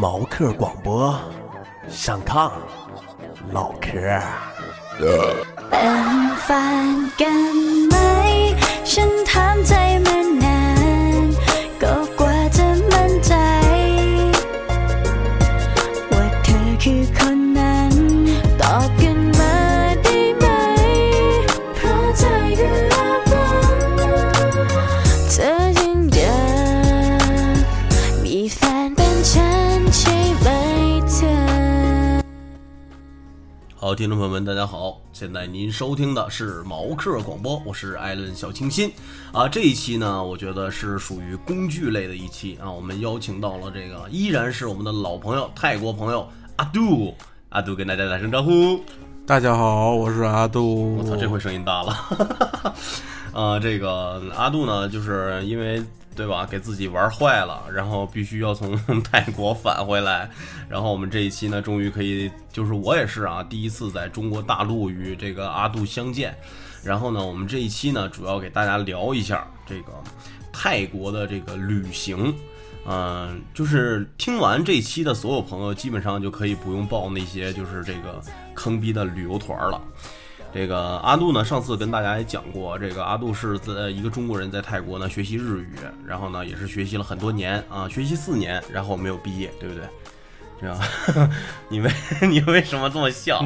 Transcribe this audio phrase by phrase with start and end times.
[0.00, 1.12] 毛嗑广播
[1.88, 2.52] 上炕
[3.50, 3.98] 唠嗑
[33.98, 35.00] 听众朋友们，大家好！
[35.12, 38.88] 现在您收听的是毛客广播，我是艾伦小清新
[39.32, 39.48] 啊。
[39.48, 42.70] 这一期呢，我觉得是属于工具类的一期啊。
[42.70, 47.12] 我们邀请到了这个依然是我们的老朋友，泰国朋友阿杜，
[47.48, 48.78] 阿杜跟大家打声招呼。
[49.26, 50.94] 大家好，我是阿杜。
[51.02, 51.96] 我操，这回声音大了。
[53.32, 55.82] 呃， 这个阿杜呢，就是因为
[56.18, 60.28] 对吧，给自己玩坏了，然后必须要从 泰国返回来。
[60.68, 66.36] 然后我们这一期呢，终于可以，就是我也是啊，第一次在中国大陆与这个阿杜相见。
[66.82, 69.92] 然后呢，我们这一期呢，主要给大家聊一下这个
[70.52, 72.34] 泰国的这个旅行。
[72.84, 78.20] 嗯，就是听完这期的所有朋友，基本上就可以不用报那些就是这个
[78.54, 79.80] 坑逼的旅游团了。
[80.52, 89.84] 这个阿杜呢，上次跟大家也讲过，这个阿杜是在一个中国人在泰国呢学习日语，然后呢也是学习了很多年啊，学习四年，然后没有毕业，对不对？
[90.60, 91.30] 这样，
[91.68, 91.90] 你为
[92.28, 93.38] 你为什么这么笑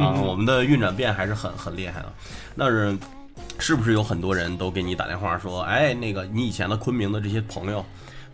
[0.00, 0.14] 啊？
[0.22, 2.12] 我们的运转变还是很很厉害的。
[2.54, 2.96] 那是
[3.58, 7.84] 是不是有很多人都给你打电话说，哎，那个你以前的昆明的这些朋友，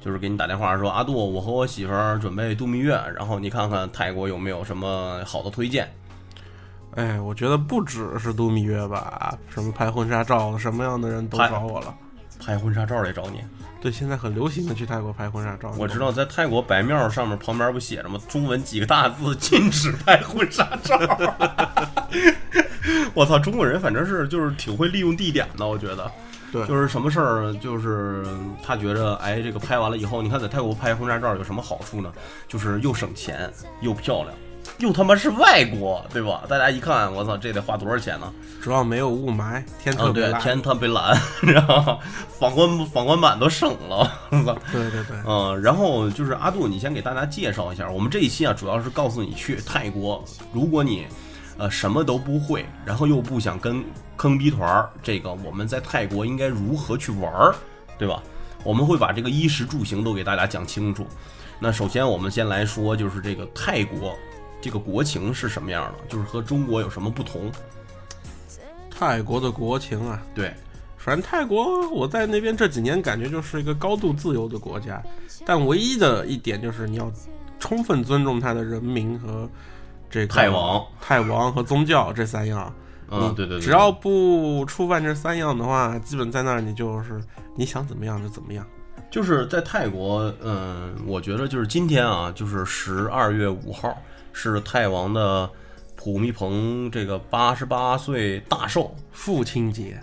[0.01, 5.91] 就是给你打电话说，阿杜，我和我媳妇儿准备度蜜月，然后你看看泰国有没有什么好的推荐？
[6.97, 11.95] 哎，我觉得不只是度蜜月吧，什么拍婚纱照，什么样的人都找我了。
[12.45, 13.41] 拍婚纱照来找你。
[13.81, 15.73] 对，现在很流行的去泰国拍婚纱照。
[15.79, 18.19] 我知道，在泰国白庙上面旁边不写着吗？
[18.29, 20.99] 中文几个大字，禁止拍婚纱照。
[23.15, 26.11] 我操，中国人反正是就是挺会利用地点的，我觉得。
[26.53, 28.25] 对，就是什么事儿，就是
[28.63, 32.13] 他觉着，哎，这个拍完了以后，你看在泰国拍婚纱照有什么好处呢？
[32.47, 34.29] 就是又省钱，又漂亮，
[34.79, 36.43] 又他妈是外国，对吧？
[36.49, 38.31] 大家一看，我操，这得花多少钱呢？
[38.61, 40.41] 主要没有雾霾，天特别蓝。
[40.41, 41.99] 天特别蓝， 然后
[42.39, 44.11] 反光反光板都省了。
[44.31, 50.23] 对对对，嗯，然后就是阿杜，你先给大家介绍一下，我们这一期啊，主要是告诉你去泰国，
[50.53, 51.07] 如果你
[51.57, 53.83] 呃什么都不会，然后又不想跟
[54.17, 57.55] 坑逼团儿，这个我们在泰国应该如何去玩儿，
[57.97, 58.23] 对吧？
[58.63, 61.07] 我们会把这个衣食住行都给大家讲清楚。
[61.59, 64.15] 那首先我们先来说，就是这个泰国
[64.67, 67.53] 这个国情是什么样的，就是和中国有什么不同？
[68.91, 70.53] 泰国的国情啊，对，
[70.97, 75.01] 反正泰国我在那边这几年感觉就是一个高度自由的国家，
[75.45, 77.09] 但唯一的一点就是你要
[77.61, 79.49] 充分尊重他的人民和
[80.11, 82.75] 这个泰王、泰王和宗教这三样。
[83.09, 87.23] 嗯，对对对，只要不触犯这三样的话，基本在那儿你就是
[87.55, 88.67] 你想怎么样就怎么样。
[89.09, 93.97] 就是在泰国，嗯，我觉得就是今天啊，就是十二月五号
[94.39, 95.49] 是泰王的
[95.95, 99.99] 普密蓬这个八十八岁大寿父亲节，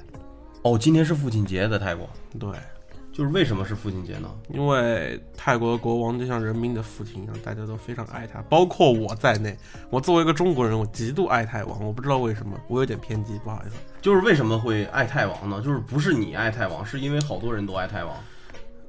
[0.63, 2.49] 哦，今天是父亲节在泰国，对，
[3.11, 4.27] 就是为什么是父亲节呢？
[4.49, 9.55] 因为泰国的国王就像人民的父亲一样，大家都非常爱他，包括我在内。
[9.91, 13.75] 我作为一个中国人，我极度爱泰王，我不知道为什么，我有点偏激，不好意思。
[14.01, 15.61] 就是为什么会爱泰王呢？
[15.61, 18.15] 就是不是你爱泰王，是因为好多人都爱泰王。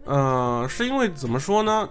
[0.06, 1.86] 呃，是因为怎么说呢？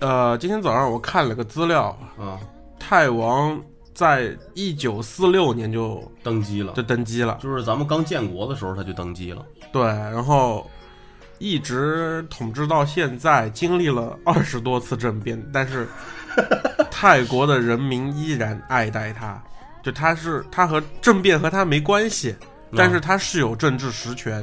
[0.00, 2.40] 呃，今天早上我看了个资料，啊，
[2.78, 3.60] 泰王
[3.92, 7.38] 在一九四六年就登基了就，登基了。
[7.40, 9.44] 就是咱们刚建国的时候他就登基了。
[9.70, 10.68] 对，然后
[11.38, 15.86] 一直统治到现在，经历了二十多次政变，但是
[16.90, 19.42] 泰国的人民依然爱戴他，
[19.82, 22.34] 就他是他和政变和他没关系，
[22.74, 24.42] 但是他是有政治实权，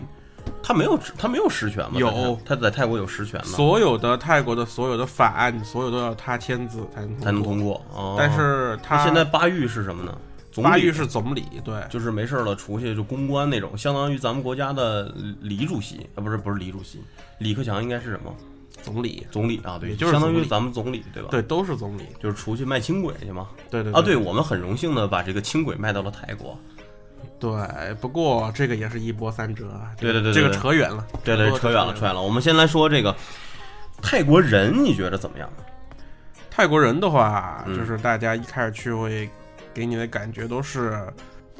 [0.67, 1.97] 他没有他没有实权吗？
[1.97, 7.81] 有他在泰国有实权吗，所有的泰国的所有的法案，所有都要他签字才能才能通过。
[8.17, 10.13] 但是他现在巴育是什么呢？
[10.51, 15.09] 总巴育是总理，对，就是没事儿了出去就公关那种，相当于咱们国家的
[15.39, 17.01] 李主席啊，不是不是李主席，
[17.37, 18.35] 李克强应该是什么
[18.83, 19.77] 总理，总理啊？
[19.79, 23.47] 对，也就是相当于咱们总理对吧？，对，都是总理，就是出去卖轻轨去嘛。
[23.69, 26.59] 对对啊，对，我们很荣幸的把这个轻轨卖到了泰国。
[27.39, 27.51] 对。
[28.01, 32.21] 不过这个也是一波三折啊，对对对对这个扯远了，对对，对扯远了，扯远了。
[32.21, 33.15] 我们先来说这个
[34.01, 35.49] 泰国人，你觉得怎么样？
[36.49, 39.29] 泰国人的话，嗯就是大家一开始去会
[39.73, 40.99] 给你的感觉都是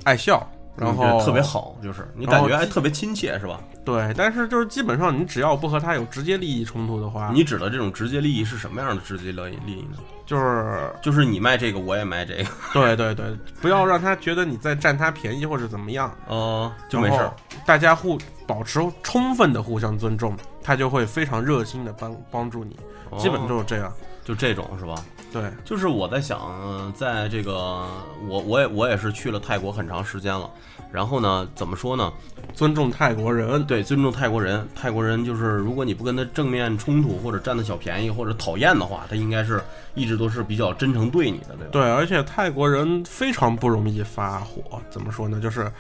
[0.04, 0.42] 爱笑，
[0.76, 3.60] 然后嗯特别好，就是你感觉还特别亲切，是吧？
[3.88, 9.98] 对，但是就是基本上你只要不和他有直接利益冲突的话，你指的这种直接利益是什么样的直接利益利益呢？
[10.26, 17.34] 就是就是你卖这个，我也卖这个，对对对，不要让他觉得你在占他便宜或者怎么样，哦，就没事儿。
[17.66, 22.78] 大家互保持充分的互相尊重，他就会非常热心的帮帮助你，
[23.18, 23.90] 基本哦就是这样。
[24.26, 24.96] 就这种是吧？
[25.32, 27.86] 对，就是我在想，呃在这个
[28.28, 30.50] 我我也我也是去了泰国很长时间了，
[30.92, 32.12] 然后呢，怎么说呢？
[32.54, 34.68] 尊重泰国人，对，尊重泰国人。
[34.74, 39.62] 泰国人就是，如果你不跟他正面冲突，或者占他小便宜，或者讨厌的话，他应该是
[39.94, 41.70] 一直都是比较真诚对你的，对吧？
[41.72, 45.40] 对，而且泰国人非常不容易发火，怎么说呢？
[45.40, 45.72] 就是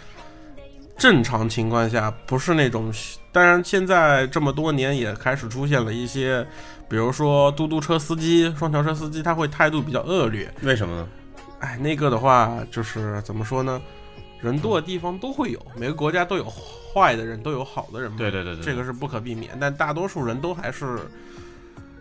[0.98, 2.92] 正常情况下不是那种，
[3.32, 6.46] 当然现在这么多年也开始出现了一些，
[6.90, 10.54] 比如说嘟嘟车司机、双条车司机，他会态度比较恶劣。
[10.64, 11.08] 为什么呢？
[11.60, 13.82] 哎，那个的话就是怎么说呢？
[14.40, 18.18] 人多的地方都会有，每个国家都有坏的人，都有好的人嘛。
[18.18, 21.00] 对对对对，这个是不可避免，但大多数人都还是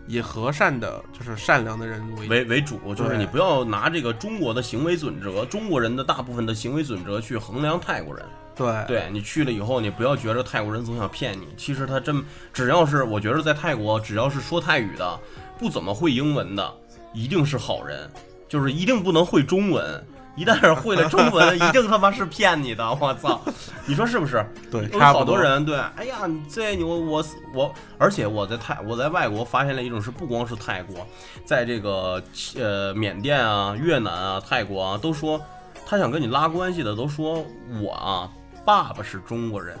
[0.05, 8.23] 以和善的，就是善良的人为为为主，就是你不要拿这个中国的行为准则，中国人的大部分的行为准则去衡量泰国人。
[8.57, 15.19] 对对你去了以后，你不要觉得泰国人总想骗你，其实他真只要是我觉得在泰国，只要是说泰语的，
[15.59, 16.73] 不怎么会英文的，
[17.13, 18.09] 一定是好人，
[18.49, 20.03] 就是一定不能会中文。
[20.35, 22.87] 一旦是会了中文，一定他妈是骗你的！
[23.01, 23.41] 我操，
[23.87, 24.45] 你说是不是？
[24.71, 27.25] 对，有好差不多多人对，哎呀，你这你我我
[27.55, 31.03] 我，而且我在泰我在外国发现了一种是，不光是泰国，
[31.43, 32.21] 在这个
[32.55, 35.41] 呃缅甸啊、越南啊、泰国啊，都说
[35.87, 37.43] 他想跟你拉关系的，都说
[37.81, 38.29] 我啊，
[38.67, 39.79] 爸爸是中国人，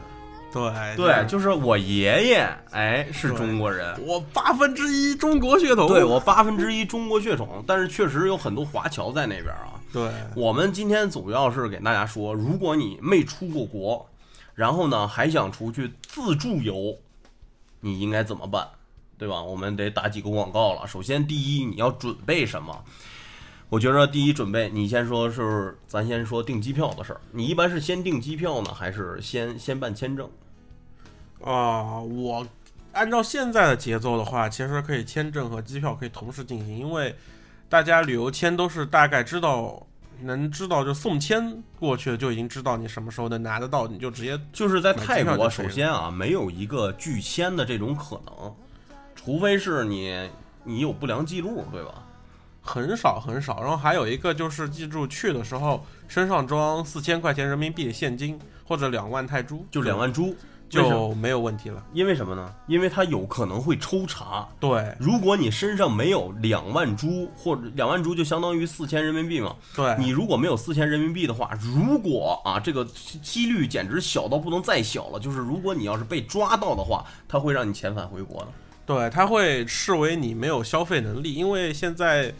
[0.53, 3.93] 对对，就是我爷爷，哎，是中国人。
[4.05, 9.73] 我八分之一中国血统，对我八分之一中国血统，但是确实有很多华侨在那边啊。
[9.91, 14.07] 对我们今天主要是给大家说，如果你没出过国，
[14.55, 16.95] 然后呢还想出去自助游，
[17.81, 18.65] 你应该怎么办？
[19.17, 19.43] 对吧？
[19.43, 20.87] 我们得打几个广告了。
[20.87, 22.73] 首先，第一，你要准备什么？
[23.69, 27.21] 我觉着第一准备，你先说是，咱先说订机票的事儿。
[27.31, 30.29] 你一般是先订机票呢，还是先先办签证？
[31.43, 32.47] 啊、我
[32.93, 37.15] 按照现在的节奏的话，其实可以签证和机票可以同时进行，因为
[37.67, 39.81] 大家旅游签都是大概知道。
[40.19, 48.55] 能知道就送签过去就已经知道你什么时候能拿得到，你就直接就是在泰国，首先啊，没有一个拒签的这种可能，
[49.13, 50.27] 除非是你
[50.63, 52.03] 你有不良记录，对吧？
[52.67, 53.61] 很少很少。
[53.61, 60.35] 然后还有一个就是记住去的时候身上装四千块钱人民币现金或者两万泰铢，就两万铢，
[60.69, 61.81] 就没有问题了。
[61.93, 62.53] 因为什么呢？
[62.67, 64.45] 因为它有可能会抽查。
[64.59, 72.85] 对如果你身上没有两万铢，或者两万铢就相当于四千人民币嘛，对，你如果没有四千人民币的话，如果啊这个
[73.23, 78.47] 几率简直小到不能再小了，就是如果你要是被抓到的话，他会让你遣返回国的。
[78.85, 82.33] 对，他会视为你没有消费能力，因为现在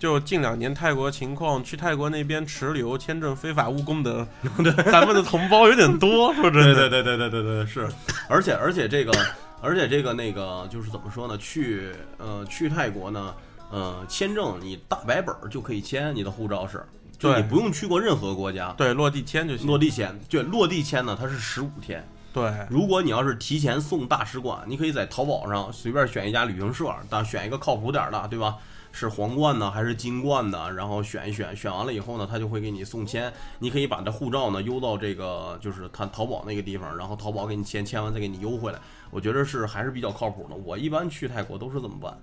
[0.00, 4.26] 就近两年泰国情况，去泰国那边持旅游签证非法务工的，
[4.90, 6.74] 咱们的同胞有点多，说真的。
[6.74, 7.86] 对对对对对对对是，
[8.26, 9.12] 而且而且这个，
[9.60, 11.36] 而且这个那个就是怎么说呢？
[11.36, 13.34] 去呃去泰国呢，
[13.70, 16.82] 呃签证你大白本儿就可以签，你的护照是，
[17.18, 18.72] 就你不用去过任何国家。
[18.78, 19.66] 对落地签就行。
[19.66, 22.02] 落地签，对落地签呢，它是十五天。
[22.32, 28.56] 对如果你要是提前送大使馆，你可以在淘宝上随便选一家旅行社，但选一个靠谱点儿的，对吧？
[28.92, 30.72] 是皇冠呢还是金冠的？
[30.72, 33.32] 然后选一选，选完了以后呢，他就会给你送签。
[33.58, 38.78] 你可以把这护照呢邮到这个就是他淘宝那个地方，然后淘宝给你签，签完再给你邮回来。
[39.10, 40.54] 我觉得是还是比较靠谱的。
[40.56, 42.16] 我一般去泰国都是这么办。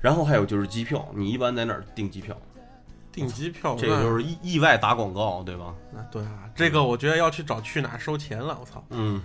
[0.00, 2.36] 然后还有就是机票，你一般在哪儿订机票？
[3.10, 5.74] 订机票，这个就是意意外打广告，对吧？
[5.90, 8.84] 那对啊，这个我觉得要去找去哪儿收钱了，我操。
[8.90, 9.22] 嗯，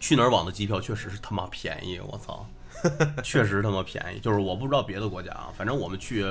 [0.00, 2.44] 去哪儿网的机票确实是他妈便宜，我操，
[3.22, 4.20] 确实他妈便宜。
[4.20, 6.24] 就是我不知道别的国家啊，反正我们去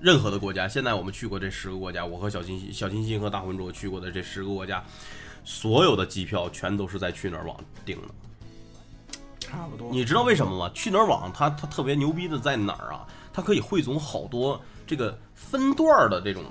[0.00, 4.82] 任何的国家，现在我们去过这十个国家，我和小金星、小金星和大浑浊去过的这十个国家，
[5.44, 8.08] 所有的机票全都是在去哪儿网订的。
[9.38, 9.90] 差不多。
[9.90, 10.70] 你知道为什么吗？
[10.74, 13.06] 去哪儿网它它特别牛逼的在哪儿啊？
[13.32, 16.44] 它可以汇总好多这个分段儿的这种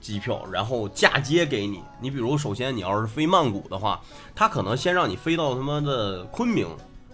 [0.00, 1.82] 机票，然后嫁接给你。
[2.00, 4.00] 你比如，首先你要是飞曼谷的话，
[4.34, 6.66] 它可能先让你飞到他妈的昆明，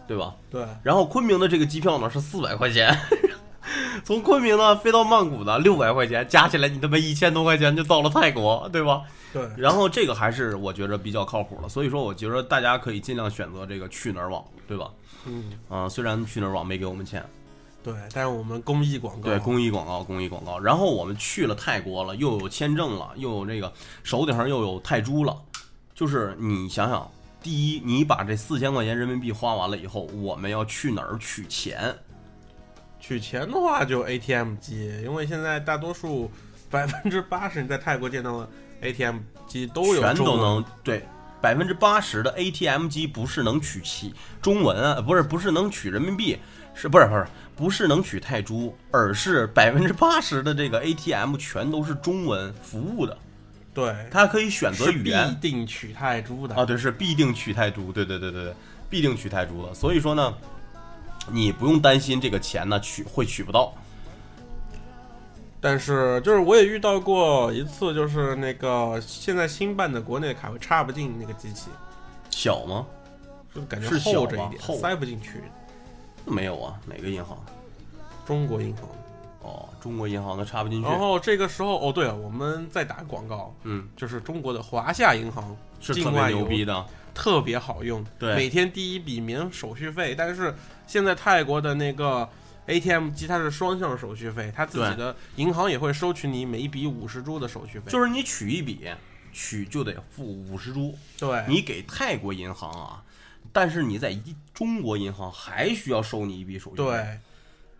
[0.06, 0.34] 对吧？
[0.50, 2.98] 对然后昆明的这个机票呢是四百块钱，
[4.04, 9.02] 从昆明呢飞到曼谷的六百块钱，加起来你他妈一千多块钱就到了泰国，对吧？
[9.32, 14.90] 对然后这个还是我觉着比较靠谱的，所以说我觉着大家可以尽量选择这个去哪儿网，对吧？
[15.24, 17.24] 嗯，啊、虽然去哪儿网没给我们钱，
[17.82, 20.58] 对，但是我们公益广告，对，公益广告，公益广告。
[20.58, 25.34] 然后我们去了泰国了，又有签证了，又有这个手顶上又有泰铢了。
[25.94, 27.08] 就是你想想，
[27.42, 31.94] 第一，你把这四千块钱人民币花完了以后，我们要去哪儿取钱？
[33.00, 36.30] 取钱的话就 ATM 机，因为现在大多数
[36.70, 38.48] 百分之八十你在泰国见到的
[38.80, 41.04] ATM 机都有全都能对。
[41.40, 46.38] 百分之八十的 ATM 机不是能取其中文啊，不是不是能取人民币，
[46.72, 53.18] 是不是不是不是能取泰铢，而是百分之八十的这个 ATM 全都是中文服务的，
[53.74, 58.54] 对，他可以选择语言必定取泰铢的啊，对，是必定取泰铢，对对对对对，
[58.90, 59.72] 必定取泰铢的。
[59.72, 60.34] 所以说呢，
[61.30, 63.72] 你不用担心这个钱呢取会取不到。
[65.58, 71.70] 但是就是我也遇到过一次，就是那个现在新办的国内卡会插不进那个机器，
[72.30, 72.84] 小吗？
[73.54, 75.40] 就感觉是厚着一点，厚塞不进去。
[76.26, 77.38] 没有啊，哪个银行？
[78.26, 78.88] 中国银行。
[79.82, 80.88] 哦，中国银行的插不进去。
[80.88, 86.86] 然后这个时候，哦对了，我们再打个广告，嗯，就是中国的华夏银行是特别牛逼的。
[87.14, 90.14] 特别好用，对每天第一笔免手续费。
[90.16, 90.54] 但是
[90.86, 92.26] 现在泰国的那个
[92.64, 97.92] ATM 机它是双向手续费，它自己的银行也会收取你每一笔五十铢的手续费。
[97.92, 98.88] 就是你取一笔，
[99.30, 100.96] 取就得付五十铢。
[101.18, 103.02] 对，你给泰国银行啊，
[103.52, 107.18] 但是你在一中国银行还需要收你一笔手续费，对，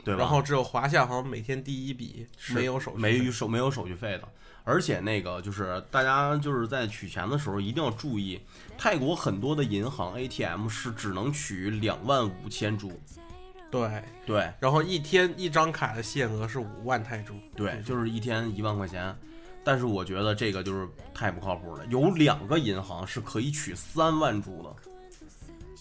[0.04, 0.21] 对吧？
[0.21, 4.28] 然后只有华夏行每天第一笔是没有手续费，没有手没有手续费的。
[4.64, 8.40] 而且那个就是大家就是在取钱的时候一定要注意，
[8.78, 12.92] 泰国很多的银行 ATM 是只能取两万五千铢，
[13.71, 14.02] 对。
[14.25, 19.12] 对然后一天一张卡的限额是五万泰铢，对，就是一天一万块钱。
[19.64, 24.75] 但是我觉得这个就是太不靠谱了，有两个银行是可以取三万铢的，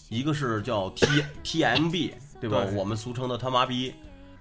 [0.08, 1.06] 一个是叫 T
[1.44, 2.64] TMB 对吧？
[2.64, 3.94] 对我们俗称的他妈逼，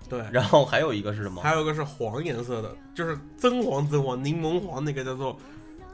[0.10, 0.24] 对。
[0.32, 1.42] 然后还有一个是什么？
[1.42, 5.38] 还有一个是黄颜色的，就是增黄增黄柠檬黄那个叫做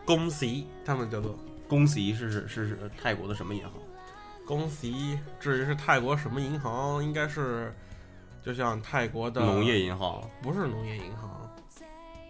[0.05, 1.37] 公喜，他们叫做
[1.67, 3.71] 公喜是是是是泰国的什么银行？
[4.45, 5.19] 公喜。
[5.39, 7.73] 至于是泰国什么银行，应该是
[8.43, 11.49] 就像泰国的农业银行不是农业银行，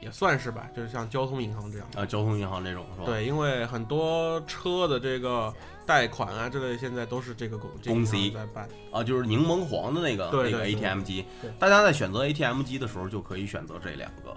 [0.01, 2.01] 也算是吧，就是像交通银行这样的。
[2.01, 5.53] 啊，交通银行这种是吧？，对，因为很多车的这个
[5.88, 8.67] 贷款啊之类，现在都是这个公公司行在办。
[8.91, 11.25] 啊，就是柠檬黄的那个那个 ATM 机，
[11.58, 14.36] 大家在选择 ATM 机的时候就可以选择这两个，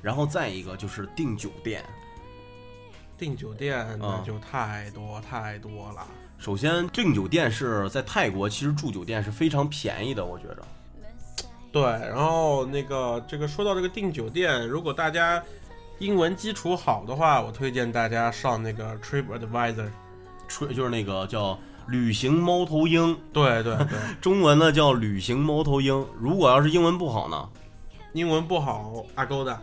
[0.00, 1.84] 然后再一个就是订酒店。
[3.18, 6.06] 订酒店那啊就太多太多了。
[6.38, 10.62] 首先，订酒店是在泰国，其实住酒店是非常便宜的，我觉着。
[11.70, 15.42] 对，然后那个这个说到这个订酒店，如果大家
[15.98, 19.90] 英文基础好的话，我推荐大家上那个 Trip Advisor。
[20.48, 26.04] 吹就是那个叫旅行猫头鹰，对对对， 中文呢叫旅行猫头鹰。
[26.18, 27.48] 如果要是英文不好呢，
[28.14, 29.56] 英文不好，Agoda。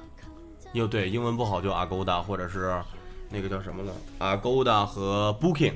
[0.73, 2.75] 又对英文不好就 Agoda 或者是
[3.29, 5.73] 那个叫什么呢？Agoda 和 Booking。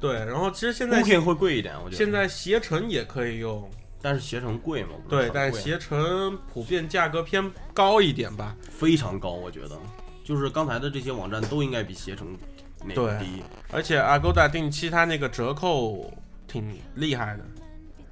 [0.00, 1.96] 对，然后其实现在 Booking 会贵一点，我觉得。
[1.96, 3.68] 现在携程也可以用，
[4.00, 4.90] 但是携程贵嘛？
[5.10, 8.56] 对，但是携程普遍价格偏高一点吧。
[8.70, 9.78] 非常高，我觉得，
[10.24, 12.28] 就是刚才的这些网站都应该比携程
[12.84, 16.12] 那个对低，而且 Agoda 定期它那个折扣
[16.46, 17.44] 挺厉害的。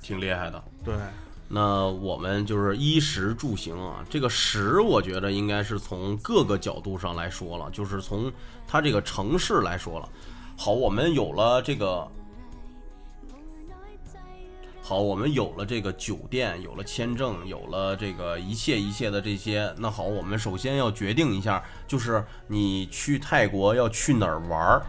[0.00, 0.62] 挺厉害的。
[0.84, 0.94] 对，
[1.48, 8.32] 那我们就是衣食住行啊，这个食我觉得应该是从各个角度上来说了，就是从
[8.66, 10.08] 它这个城市来说了。
[10.56, 12.06] 好，我们有了这个，
[14.92, 19.72] 好，我们有了这个酒店，有了签证，有了这个一切一切的这些。
[19.78, 24.82] 那好，我们首先要决定一下，就是你去泰国要去哪儿玩儿，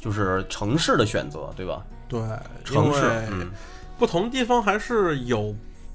[0.00, 1.86] 就是城市的选择，对吧？
[2.08, 2.20] 对，
[2.64, 3.48] 城市，嗯，
[3.96, 5.54] 不同地方还是有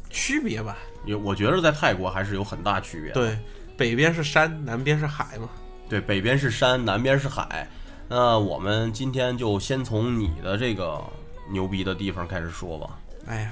[0.09, 0.77] 区别吧。
[1.03, 3.11] 有，我觉得在泰国还是有很大区别。
[3.11, 3.37] 对，
[3.75, 5.49] 北边是山，南边是海嘛。
[5.89, 7.67] 对，北边是山，南边是海。
[8.07, 11.03] 那我们今天就先从你的这个
[11.51, 12.97] 牛逼的地方开始说吧。
[13.27, 13.51] 哎呀，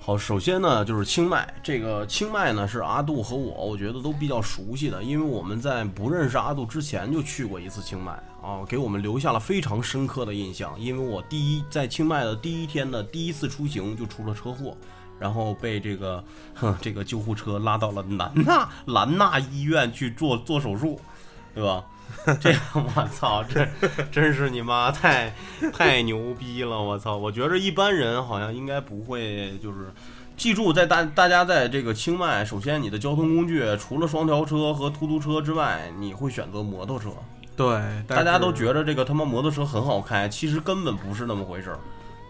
[0.00, 10.78] 好，首先呢就是清迈，这个清迈呢是阿杜和我，我觉得都比较熟悉的，因为我们在不认识阿杜之前就去过一次清迈啊，给我们留下了非常深刻的印象。
[10.80, 14.76] 因为我第一在清迈的第一天的第一次出行就出了车祸，
[15.20, 21.00] 然后被这个哼这个救护车拉到了南纳兰纳医院去做做手术，
[21.54, 21.84] 对吧？
[22.40, 23.66] 这个我操，这
[24.10, 25.32] 真是你妈太
[25.72, 26.80] 太牛逼了！
[26.80, 29.92] 我操，我觉着一般人好像应该不会，就是
[30.36, 37.10] 记住，在大大家在这个清迈，首先你的交通工具除了双条车和突突车之外，你会选择摩托车。
[37.56, 41.78] 对，大家都觉着这个他妈摩托车很好开，其实根本不是那么回事儿。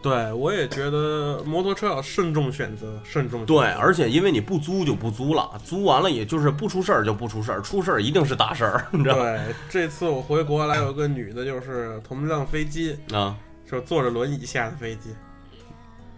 [0.09, 3.45] 对，我也觉得摩托车要慎重选择，慎重。
[3.45, 9.23] 对，而且因为你不租就不租了，租完了也就是不出事儿就不出事儿，出事儿一定是大事儿，你知道吗？
[9.25, 13.37] 对，这次我回国来有个女的，就是同一辆飞机，啊，
[13.69, 15.11] 就坐着轮椅下的飞机。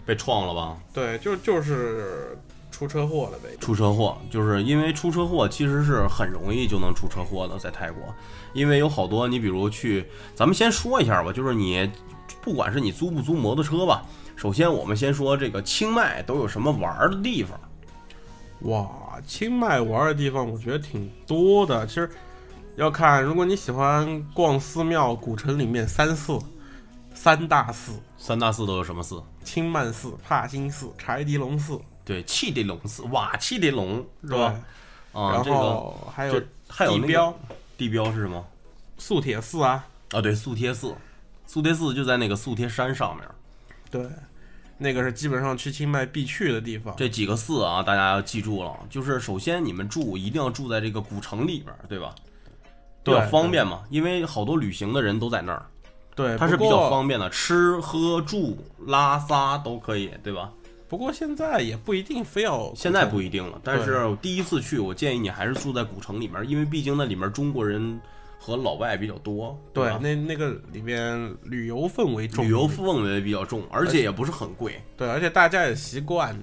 [0.05, 0.77] 被撞了吧？
[0.93, 2.39] 对，就就是
[2.71, 3.49] 出车祸了呗。
[3.61, 8.03] 出车祸，就是因为出车祸其实是很容易就能出车祸的，在泰国，
[8.53, 11.91] 因为有好多你比如去，咱们先说一下吧，就是你
[12.41, 14.03] 不管是你租不租摩托车吧，
[14.37, 17.59] 首先我们先说这个清迈都有什么玩儿的地方。
[18.61, 21.87] 哇，清迈玩的地方我觉得挺多的。
[21.87, 22.11] 其实
[22.77, 26.39] 要看，如果你喜欢逛寺庙，古城里面三寺、
[27.15, 29.23] 三大寺：三大寺都有什么寺？
[29.45, 34.29] 清迈寺、帕金寺、柴迪龙寺，对，气迪龙寺，瓦，气迪龙是。
[34.29, 34.55] 吧？
[35.11, 37.39] 啊，然这个后还有还有那个地标
[37.79, 38.45] 地标是什么？
[38.99, 40.95] 素铁寺啊，啊，对，素贴寺，
[41.49, 43.27] 素贴寺就在那个素贴山上面。
[43.91, 44.07] 对，
[44.77, 46.95] 那个是基本上去清迈必去的地方。
[46.97, 52.15] 这几个寺啊，大家要记住了，就是首先你们住一定要住在这个古城里边儿，对吧？
[53.03, 55.67] 比对较方便嘛，因为好多旅行的人都在那儿，
[56.15, 60.53] 对，它是比较方便的，吃喝住拉撒都可以，对吧？
[60.87, 62.71] 不过现在也不一定非要。
[62.75, 68.01] 现在不一定了，但是第一次去，我建议你还是住在古城里面，因为毕竟那里面中国人
[68.39, 69.99] 和老外比较多，对吧？
[70.01, 74.81] 那那个里边旅游氛围重，旅游氛围比较重，而且也不是很贵。
[74.97, 76.35] 对，而且大家也习惯，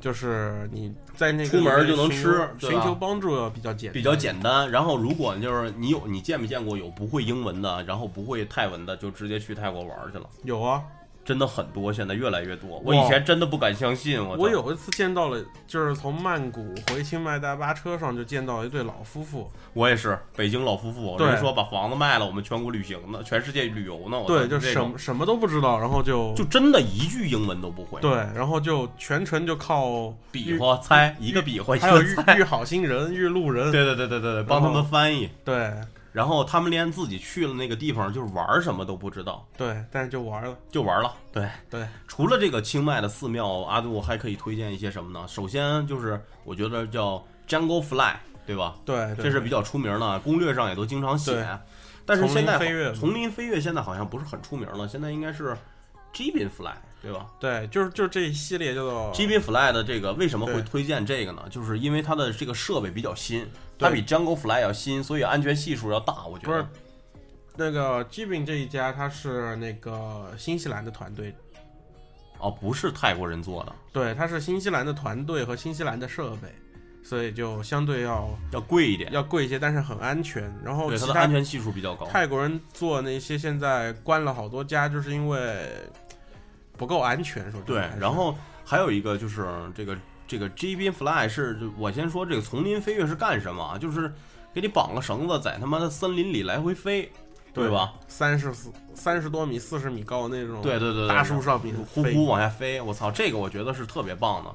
[0.00, 10.82] 就是你在那个出门就能吃寻求帮助比较简单比较简单，然后如果就是你有你见没见过有不会英文的，然后不会泰文的，就直接去泰国玩去了，有啊。
[11.28, 12.80] 真的很多，现在越来越多。
[12.82, 21.26] 我以前真的不敢相信，我我有一次见到了，就是从曼谷回清迈大巴车上就见到一对老夫妇，我也是北京老夫妇，对。
[21.28, 35.70] 人说把房子卖了，我们全国旅行呢，全世界旅游呢，我对，就什么什么都不知道，然后就就真的一句英文都不会，对，然后就全程就靠比划猜一个比划一还有，遇遇好心人、遇路人，对对对对对对，帮他们翻译，对
[36.12, 41.48] 然后他们连自己去了那个地方就是玩什么都不知道，对，但是就玩了，就玩了，对。
[41.70, 45.26] 对除了这个清迈的寺庙，阿杜还可以推荐一些什么呢？
[45.28, 48.76] 首先就是我觉得叫 Jungle Fly，对吧？
[48.84, 51.46] 对，对这是比较出名的，攻略上也都经常写对。
[52.06, 55.56] 但是现在丛林飞跃丛林飞跃现在好像不是很出名了，现在应该是
[56.14, 61.44] Jibin Fly，对吧对，就是就是这一系列叫做？Jibin Fly 的这个为什么会推荐这个呢？
[61.48, 63.46] 就是因为它的这个设备比较新，
[63.78, 66.26] 它比 Jungle Fly 要新，所以安全系数要大。
[66.26, 66.66] 我觉得不是
[67.56, 71.34] 那个 Jibin 这一家，它是那个新西兰的团队，
[72.40, 76.52] 哦，不是泰国人做的，对，它是新西兰的团队和新西兰的设备，
[77.04, 80.52] 所以就相对要要贵一点，要贵一些，但是很安全。
[80.64, 82.06] 然后对其他它的安全系数比较高。
[82.06, 85.68] 泰国人做那些现在关了好多家，就是因为
[86.78, 93.76] 不够安全，说真对然后还有一个就是这个这个 G b Fly 是，我先说这个丛林飞跃是干什么啊？
[93.76, 94.10] 就是
[94.54, 97.10] 给你绑个绳子，在他妈的森林里来回飞，
[97.52, 97.92] 对吧？？
[98.06, 104.50] 三十四三十多米、四十米高那种，对对对对，大树上面呼呼往下飞，我操，这个我觉得是特别棒的。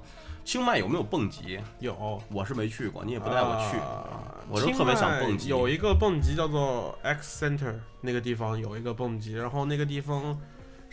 [0.45, 1.57] 清迈有没有蹦极？
[1.79, 3.77] 有，我是没去过，你也不带我去。
[3.77, 4.03] 啊
[4.49, 10.37] 我就特别想蹦极有一个蹦极叫做 X Center，那个地方有一个蹦极，然后那个地方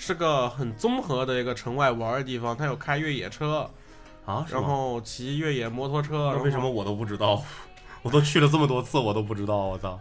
[0.03, 3.71] 是个很综合的一个城外玩的地方，它有开越野车，
[4.25, 6.33] 啊，然后骑越野摩托车。
[6.35, 7.45] 那为什么我都不知道？
[8.01, 10.01] 我都去了这么多次，我都不知道，我操！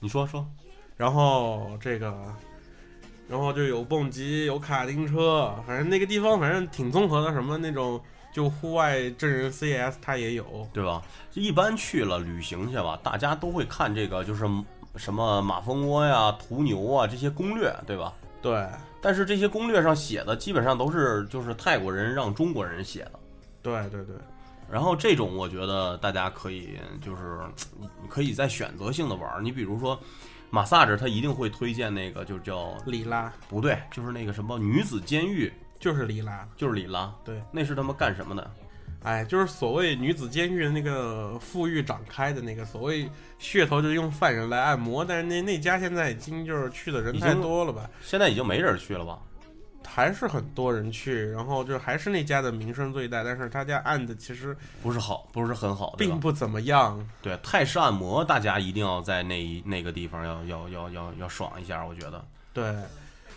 [0.00, 0.44] 你说说，
[0.96, 2.12] 然后这个，
[3.28, 8.00] 然后就有蹦极，有卡丁车，反正那个地方反正挺综合的，什么那种
[8.32, 10.68] 就户外真人 CS 它也有。
[10.72, 11.00] 对吧？
[11.34, 14.44] 一般去了旅行去吧，大家都会看这个，就是
[14.98, 18.12] 什么马蜂窝呀、途牛啊这些攻略，对吧？
[18.42, 18.66] 对。
[19.00, 23.12] 但是这些攻略上写的基本上都是就是泰国人让中国人写的。
[23.62, 24.16] 对对对，
[24.68, 27.38] 然后这种我觉得大家可以就是
[28.08, 29.96] 可以再选择性的玩儿，你比如说
[30.50, 33.32] 马萨尔，他一定会推荐那个就叫里拉。
[33.48, 38.50] 不对，就是那个什么女子监狱，就是里拉，就是里拉，对，那是他妈干什么的？
[39.02, 43.08] 哎，就是所谓女子监狱的那个富裕展开的那个所谓
[43.40, 49.18] 噱头，就是用犯人来按摩，但是那那家现在已经就是去的人太多了吧，现在已经没人去了吧？
[49.86, 57.02] 还是很多人去，然后就还是那家的名声最大，但是他家按的其实不是好，不是很好，并不怎么样。
[57.22, 62.22] 对，泰式按摩，大家一定要在那一那个地方要要要要要爽一下，我觉得。
[62.52, 62.64] 对，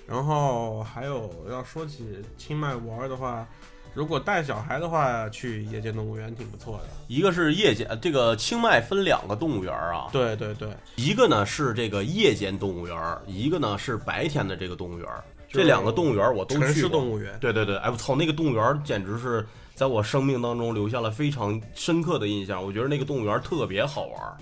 [0.06, 3.48] 然后还有要说起清迈玩的话，
[3.94, 6.86] 如果带小孩的话，去夜间动物园挺不错的。
[7.08, 15.08] 一个是夜间，呃这个清迈分两个动物园啊，对对对，一个呢是这个夜间动物园，一个呢是白天的这个动物园。
[15.50, 16.82] 这两个动物园我都城去过。
[16.84, 17.38] 市动物园。
[17.42, 22.64] 对对对，哎我操，那个动物园简直是在我生命当中留下了非常深刻的印象。
[22.64, 24.38] 我觉得那个动物园特别好玩儿。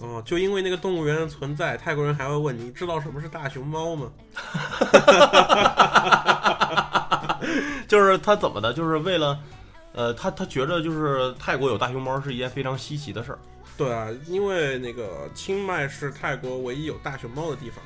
[0.00, 4.10] 哦，就因为那个动物园的存在，泰国人还会问你知道什么是大熊猫吗？
[7.88, 9.38] 就是他怎么的，就是为了，
[9.92, 13.38] 呃，他他觉得就是泰国有大熊猫是一件非常稀奇的事儿。
[13.76, 17.82] 对啊，因为那个清迈是泰国唯一有大熊猫的地方。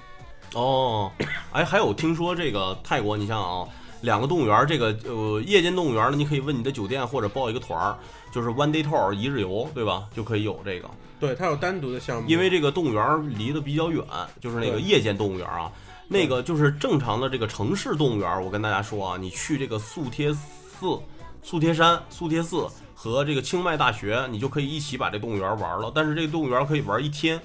[0.55, 1.11] 哦，
[1.53, 3.69] 哎，还有听说这个泰国，你想想啊，
[4.01, 7.97] 两个动物园儿，这个呃夜间动物园儿呢，你可以问你的酒店或者报一个团儿，
[8.31, 10.05] 就是 one day tour 一日游，对吧？
[10.15, 10.91] 就可以有这个。
[11.21, 12.29] 对，它有单独的项目。
[12.29, 14.05] 因为这个动物园儿离得比较远，
[14.41, 15.71] 就是那个夜间动物园儿啊，
[16.13, 18.45] 那个就是正常的这个城市动物园儿。
[18.45, 21.01] 我跟大家说啊，你去这个素贴寺、
[21.43, 25.91] 素贴山、素贴寺和这个清迈大学，你就可以一起把这动物园儿玩了。
[25.95, 27.41] 但是这个动物园儿可以玩一天，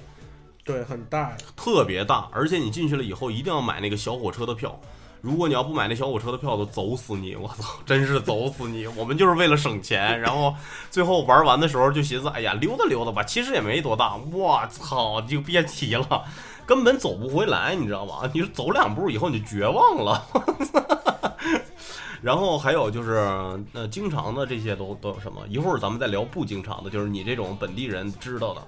[0.62, 4.78] 对很大，特别大，而且你进去了以后一定要买那个小火车的票。
[5.20, 7.34] 如果你要不买那小火车的票，都走死你！
[7.34, 8.86] 我操，真是走死你！
[8.86, 10.54] 我们就是为了省钱，然后
[10.92, 14.14] 最后玩完的时候就寻思，哎呀，溜达溜达吧，其实也没多大。
[14.30, 16.24] 我操，就别提了，
[16.68, 18.30] 根本走不回来，你知道吗？
[18.34, 20.22] 你说走两步以后你就绝望了。
[22.20, 23.14] 然后还有就是，
[23.72, 25.40] 呃，经常的这些都都有什么？
[25.48, 28.62] 一会儿咱们再聊不经常的，就是你这种本地人知道的。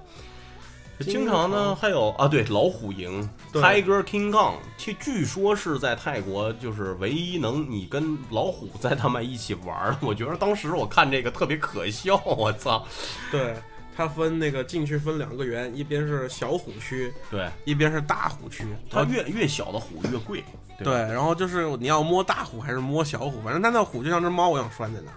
[1.05, 9.97] 经常呢，还有啊，对，老虎营对 Tiger King Kong，据据说是在泰国就是唯一能你跟老虎在他们一起玩儿的。
[10.01, 12.83] 我觉得当时我看这个特别可笑，我操！
[13.31, 13.55] 对，
[13.95, 18.65] 它分那个进去分两个园，一边是小虎区，对，一边是大虎区。
[18.89, 20.43] 它越越小的虎越贵，
[20.77, 25.11] 对对，然后就是你要摸大虎还是摸小虎，反正它那虎就像只猫一样拴在那。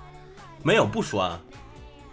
[0.62, 1.38] 没有不拴，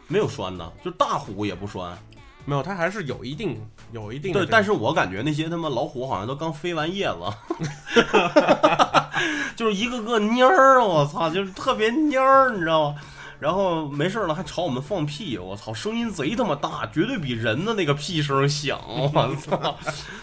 [0.07, 1.97] 没有拴的，就大虎也不拴。
[2.43, 3.55] 没有，它还是有一定
[3.91, 8.01] 有一定的对，但是我感觉那些他妈老虎好像都刚飞完叶子，
[9.55, 12.99] 就是一个个蔫儿，我操，就是特别蔫儿，你知道吗？
[13.41, 19.75] 然后没事儿了还朝我们放屁，我操，声音贼他妈大，绝对比人的那个屁声响，我操！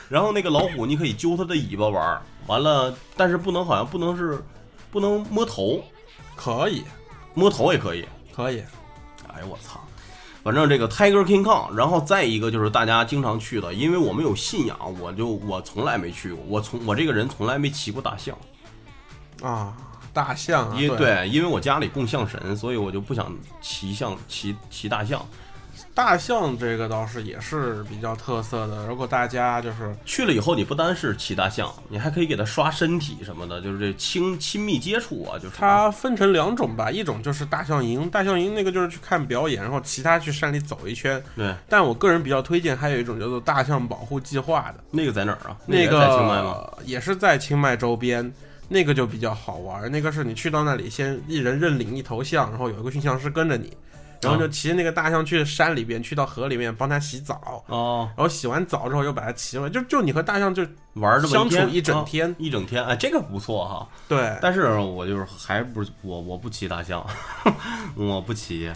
[0.09, 4.41] 然后那个老虎你可以揪它的尾巴玩儿，完了，但是不能好像不能是
[4.93, 5.83] 不能摸头，
[6.37, 6.85] 可以
[7.35, 8.07] 摸头也可以。
[8.33, 8.63] 可以，
[9.35, 9.81] 哎呦我操！
[10.45, 18.39] 反正这个 Tiger King Kong，然后再一个就是大家经常去的，因为我们有信仰，我就我从来没去过，我从我这个人从来没骑过大象，
[19.43, 19.77] 啊，
[20.19, 25.25] 大象啊，因为对对，因为我家里供象神，所以我就不想骑象骑骑大象。
[25.95, 28.87] 大象这个倒是也是比较特色的。
[28.87, 41.23] 如果大家就是去了以后，你不单是骑大象，你还可以给它刷身体什么的，就是这亲亲密接触啊，就是它分成两种吧，一种就是大象营，大象营那个就是去看表演，然后其他去山里走一圈。
[41.37, 45.57] 对但我个人比较推荐，还有一种叫做大象保护计划的，那个在哪儿啊？
[45.67, 46.55] 那个在清迈吗？
[46.55, 48.33] 个也是在清迈周边，
[48.69, 49.91] 那个就比较好玩。
[49.91, 53.77] 那个是你去到那里，先一人认领一头象，然后有一个驯象师跟着你，
[54.23, 60.63] 然后就骑着那个大象去山里边，去到河里面帮它洗澡，哦，然后洗完澡之后又把它骑回来，就就你和大象就
[60.95, 62.35] 玩这么相处一整啊天。
[62.39, 63.89] 一整天，哎，这个不错哈。
[64.09, 67.05] 对，但是我就是还不是我我不骑大象，
[67.97, 68.71] 我不骑。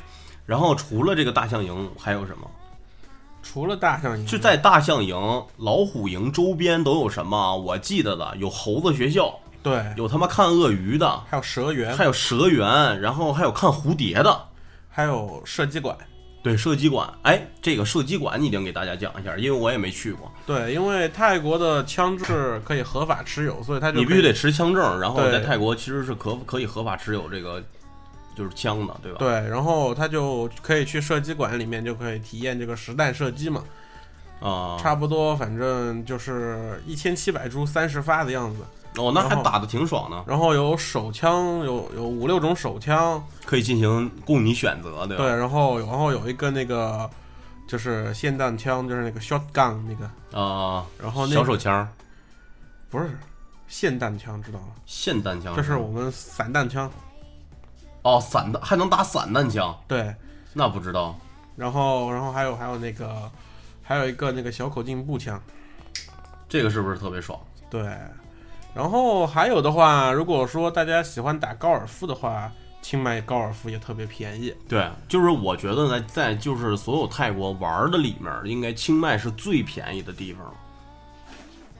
[0.46, 2.50] 然后除了这个大象营还有什么？
[3.44, 5.16] 除了大象营，就在大象营、
[5.56, 7.54] 老虎营周边都有什么啊？
[7.54, 14.48] 我记得的有猴子学校，对，有他妈看鳄鱼的，还有蛇园，还有蛇园，然后还有看蝴蝶的。
[14.88, 15.96] 还有射击馆。
[16.42, 20.28] 对，射击馆，哎，这个射击馆你一定给大家讲一下，因为我也没去过。
[20.44, 27.62] 对，因为泰国的枪支可以合法持有，所以它就以你必须得持枪证，然后在泰国其实是可可以合法持有这个
[28.36, 29.18] 就是枪的，对吧？
[29.20, 33.62] 对，然后他就可以去射击馆里面就可以体验这个实弹射击嘛，
[34.40, 38.64] 啊，差不多反正就是一千七百株三十发的样子，
[38.96, 45.24] 哦，那还打的挺爽的，然后有手枪，有有五六种手枪，可以进行供你选择，对吧？
[45.24, 47.08] 对，然后然后有一个那个
[47.66, 51.88] 就是霰弹枪，就是那个 shotgun 那个，啊，然后那个小手枪、
[52.90, 53.18] 不是
[53.70, 54.66] 霰弹枪，知道吗？
[54.86, 56.90] 霰弹枪，这是我们散弹枪，
[58.02, 60.14] 哦，散弹还能打散弹枪，对，
[60.52, 61.18] 那不知道。
[61.56, 63.30] 然后然后还有还有那个
[63.82, 65.40] 还有一个那个小口径步枪。
[66.48, 67.40] 这个是不是特别爽？
[67.70, 67.96] 对，
[68.74, 74.54] 然后还有的话，如果说大家喜欢打高尔夫的话，清迈高尔夫也特别便宜。
[74.68, 80.52] 对，就是我觉得呢，在就是所有泰国玩的里面，应该清迈是最便宜的地方，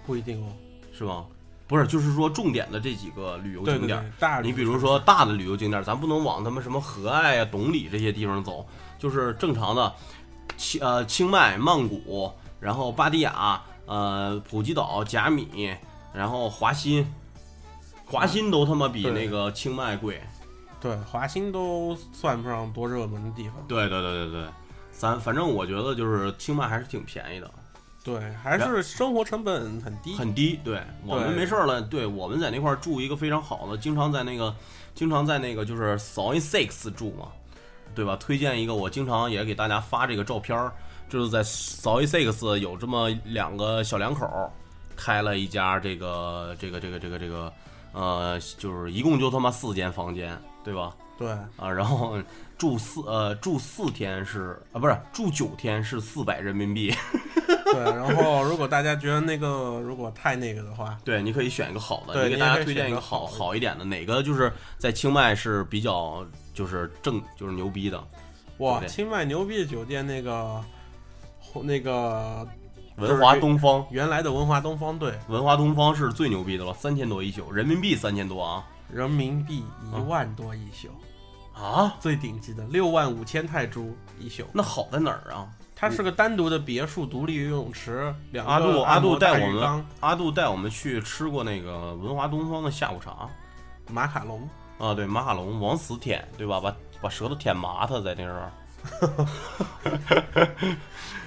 [0.07, 0.53] 不一定哦，
[0.93, 1.25] 是吧？
[1.67, 3.99] 不是，就是说重点的这几个旅游景点。
[3.99, 8.67] 儿，，对大你比如说大的旅游景点儿，咱不能往他们什么和爱啊、董里这些地方走，
[8.99, 9.91] 就是正常的
[10.59, 15.75] 清呃清迈、曼谷，然后芭提雅、呃普吉岛、甲米，
[16.13, 17.07] 然后华新，
[18.05, 20.21] 华新都他妈比那个清迈贵。
[20.81, 23.55] 对，华新都算不上多热门的地方。
[23.69, 24.49] 对对对对对，
[24.91, 27.51] 咱反正我觉得就是清迈还是挺便宜的，
[28.03, 30.17] 对，还是生活成本很低。
[30.17, 30.59] 很低。
[30.65, 34.53] 对我们没事儿了，对我们在那块儿住一个非常好的，经常在那个
[34.93, 37.29] 经常在那个就是 Soy Six 住嘛，
[37.95, 38.17] 对吧？
[38.17, 40.73] 推荐一个，我经常也给大家发这个照片儿，
[41.09, 44.51] 就是在 Soy Six 有这么两个小两口儿
[45.03, 47.53] 开了一家这个这个这个这个这个
[47.93, 50.95] 呃，就是一共就他妈四间房间，对吧？
[51.19, 52.17] 对，啊，然后
[52.57, 56.95] 住四呃住四天是啊不是住九天是四百人民币，
[57.73, 68.03] 对，然后如果大家觉得那个如果太那个的话，对，你可以选一个好的，对你给大家推荐一个好好一点的，哪个就是在清迈是比较就是正就是牛逼的
[68.59, 68.89] 哇，对？
[68.89, 70.65] 清迈牛逼的酒店那个
[71.63, 72.47] 那个
[72.97, 80.89] 文华东方，原来的文华东方对，文华东方是最牛逼的了，三千多一宿，人民币三千多啊人民币一万多一宿，
[81.55, 84.45] 啊，最顶级的六万五千泰铢一宿。
[84.53, 85.49] 那好在哪儿啊？
[85.75, 93.29] 它是个单独的别墅，独立游泳池，两个阿杜阿杜带我们阿杜带我们去吃过那个文华东方的下午茶
[93.91, 96.61] 马卡龙，啊，对，马卡龙往死舔，对吧？
[96.61, 98.53] 把把舌头舔麻它在那儿。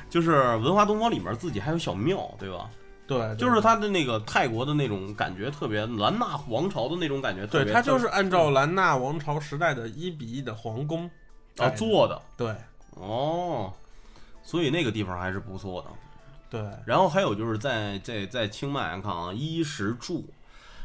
[0.09, 2.69] 就是文华东方里面自己还有小庙，对吧？
[3.07, 11.07] 对，就是它的那个泰国的那种感觉特别兰纳王朝的那种感觉特别，对，它就是按照兰纳王朝时代的一比一的皇宫
[11.57, 12.55] 啊做的对
[12.95, 13.71] 哦，
[14.41, 15.89] 所以那个地方还是不错的。
[16.47, 20.25] 对然后还有就是在在在清迈看啊，衣食住，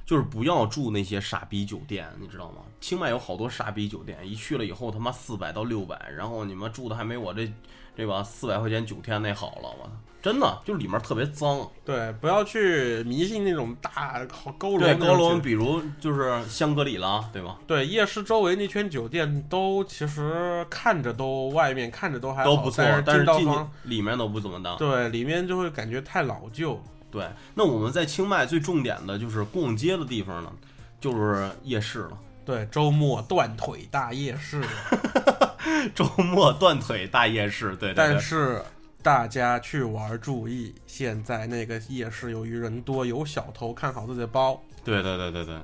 [0.04, 2.62] 就是不要住那些傻逼酒店，你知道吗？
[2.80, 7.50] 清迈有好多傻逼酒店，一去了以后他妈四百到六百，然后你们住的还没我这
[7.96, 9.90] 这吧四百块钱九天那好了，我操！
[10.22, 17.56] 真的就里面特别脏，对，不要去迷信那种大好高楼对高楼，比如就是香格里拉，对吧？
[17.66, 23.50] 对夜市周围那圈酒店都其实看着都外面看着都还好都不错，但但是进
[23.84, 24.76] 里面都不怎么当。
[24.76, 26.78] 对里面就会感觉太老旧。
[27.10, 30.52] 对，那我们在清迈最重点的就是逛街的地方呢，
[31.00, 32.18] 就是夜市了。
[32.44, 34.62] 对，周末断腿大夜市，
[35.94, 37.94] 周末断腿大夜市，对对对。
[37.94, 38.62] 但是
[39.02, 44.62] 大家去玩儿注意，现在那个夜市由于人多有小偷，看好自己的包。
[44.84, 45.56] 对对对对对，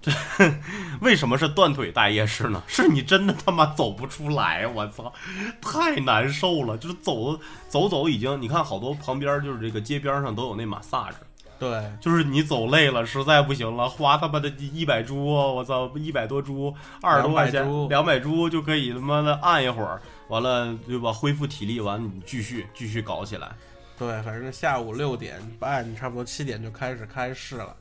[0.00, 0.12] 这
[1.02, 2.62] 为什么是断腿大夜市呢？
[2.66, 5.12] 是你真的他妈走不出来，我操，
[5.60, 6.78] 太难受了。
[6.78, 11.16] 就是走走走，已经你看好多旁边就是这个街边上都有那马萨着，
[11.60, 15.14] 对就是你走累了，实在不行了，花他妈的一百铢，
[15.54, 21.12] 我操，一百多铢，二十多块钱，200铢两百铢就可以他妈的按一会儿，完了对吧？
[21.12, 23.50] 恢复体力，完你继续继续搞起来
[23.98, 27.76] 对，反正下午六点半，差不多七点就开始开市了，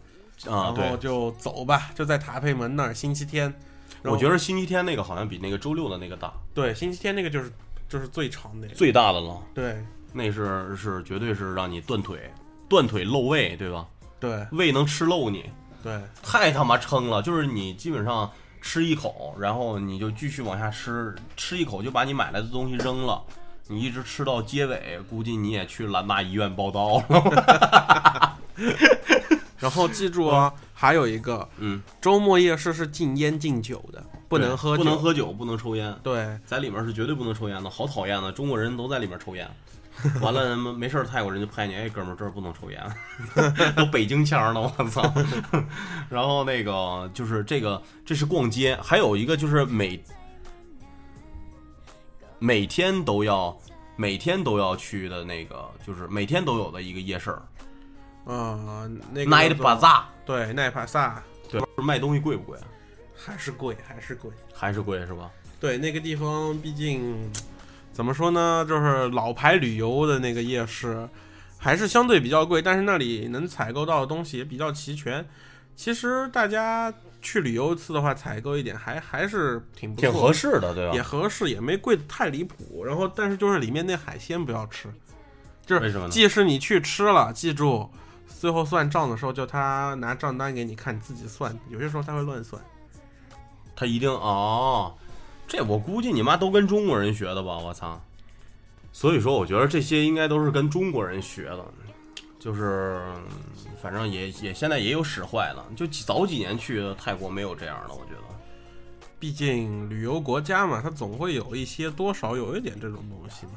[0.45, 3.53] 然后，就走吧，就在塔佩门那儿，星期天。
[4.03, 7.51] 我觉得星期天那个好像比那个周六的那个大，对，星期天那个就是
[7.87, 8.67] 就是最长的。
[8.69, 9.41] 最大的了。
[9.53, 9.77] 对
[10.11, 12.31] 那是是绝对是让你断腿，
[12.69, 13.85] 断腿漏胃，对吧？
[14.19, 15.49] 对胃能吃漏你，
[15.81, 17.21] 对太他妈撑了。
[17.21, 18.29] 就是你基本上
[18.61, 23.23] 吃一口，然后你就继续往下吃，吃一口就把你买来的东西扔了，
[23.67, 28.37] 你一直吃到结尾，估计你也去兰大医院报道了。
[29.57, 39.49] 然后记住啊，还有一个嗯，周末夜市是禁烟禁酒的，不能喝，不能喝酒，不能抽烟，对在里面是绝对不能抽烟的，好讨厌的，中国人都在里面抽烟。
[40.21, 42.81] 完了，没事儿，泰国人就拍你，哎，哥们儿，这儿不能抽烟，
[43.75, 45.13] 都北京腔呢，我操！
[46.07, 50.01] 然后那个就是这个，这是逛街，还有一个就是每
[52.37, 53.57] 每天都要
[53.97, 57.41] 每天都要去的那个，就是每天都有的一个夜市儿
[58.25, 60.03] 嗯，那个，Night Bazaar。
[60.25, 62.57] 对奈帕萨对，卖东西贵不贵？
[63.23, 64.31] 还是贵， 还是贵。
[64.53, 65.29] 还是贵是吧？
[65.59, 67.29] 对，那个地方毕竟
[67.91, 71.07] 怎么说呢，就是老牌旅游的那个夜市，
[71.57, 75.27] 还是相对比较贵，但是那里能采购到的东西也比较齐全。
[75.75, 80.93] 其实大家去旅游一次的话，采购一点还还是挺挺合适的，对吧？
[80.93, 82.83] 也合适，也没贵的太离谱。
[82.85, 84.89] 然后，但是就是里面那海鲜不要吃，
[85.65, 87.89] 就是为什么即使你去吃了，记住
[88.27, 91.57] 最后算账的时候，就他拿账单给你看，你自己算。
[91.69, 92.61] 有些时候他会乱算。
[93.79, 94.93] 他一定哦，
[95.47, 97.57] 这我估计你妈都跟中国人学的吧？
[97.57, 98.01] 我操！
[98.91, 101.65] 所以说，我觉得这些应该都是跟中国人学的，
[102.37, 103.01] 就是
[103.81, 108.19] 反正也也现在也有使坏了，就早几年去的泰国没有这样的，我觉得。
[109.17, 113.53] 毕竟旅游国家嘛，它总会有一些多少有一点这种东西嘛。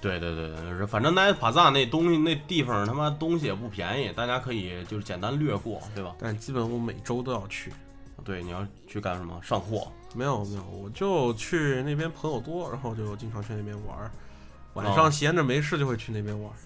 [0.00, 6.16] 对对对对，是反正奈帕萨那东西那地方他妈东西也不便宜，大家可以就是简单略过，对吧？
[6.18, 7.72] 但基本我每周都要去。
[8.24, 9.38] 对，你要去干什么？
[9.42, 9.90] 上货。
[10.14, 14.10] 没有没有，我就去那边朋友多，然后就经常去那边玩儿。
[14.74, 16.56] 晚上闲着没事就会去那边玩儿。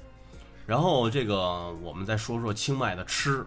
[0.66, 3.46] 然后这个我们再说说清迈的吃，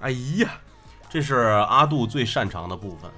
[0.00, 0.60] 哎呀，
[1.08, 3.10] 这是阿杜最擅长的部分，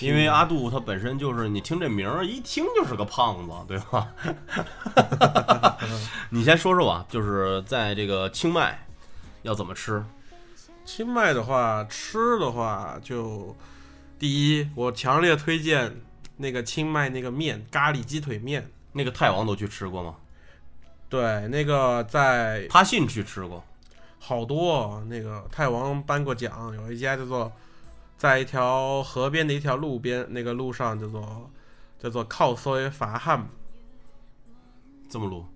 [0.00, 4.08] 因为阿杜他本身就是你听这名儿一听就是个胖子，对吧？
[6.30, 8.76] 你先说说吧，就是在这个清迈
[9.42, 10.04] 要怎么吃？
[10.94, 13.56] 清迈的话，吃的话就
[14.18, 16.02] 第一，我强烈推荐
[16.36, 18.70] 那个清迈那个面咖喱鸡腿面。
[18.92, 20.16] 那个泰王都去吃过吗？
[21.08, 23.64] 对，那个在帕信去吃过，
[24.18, 27.50] 好多那个泰王颁过奖，有一家叫做
[28.18, 31.50] 在一条河边的一条路边，那个路上叫做
[31.98, 33.48] 叫做靠索法汉，
[35.08, 35.46] 这么录。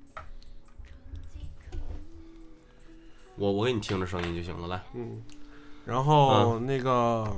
[3.37, 5.23] 我我给你听着声音就行了，来，嗯，
[5.85, 7.31] 然后那个、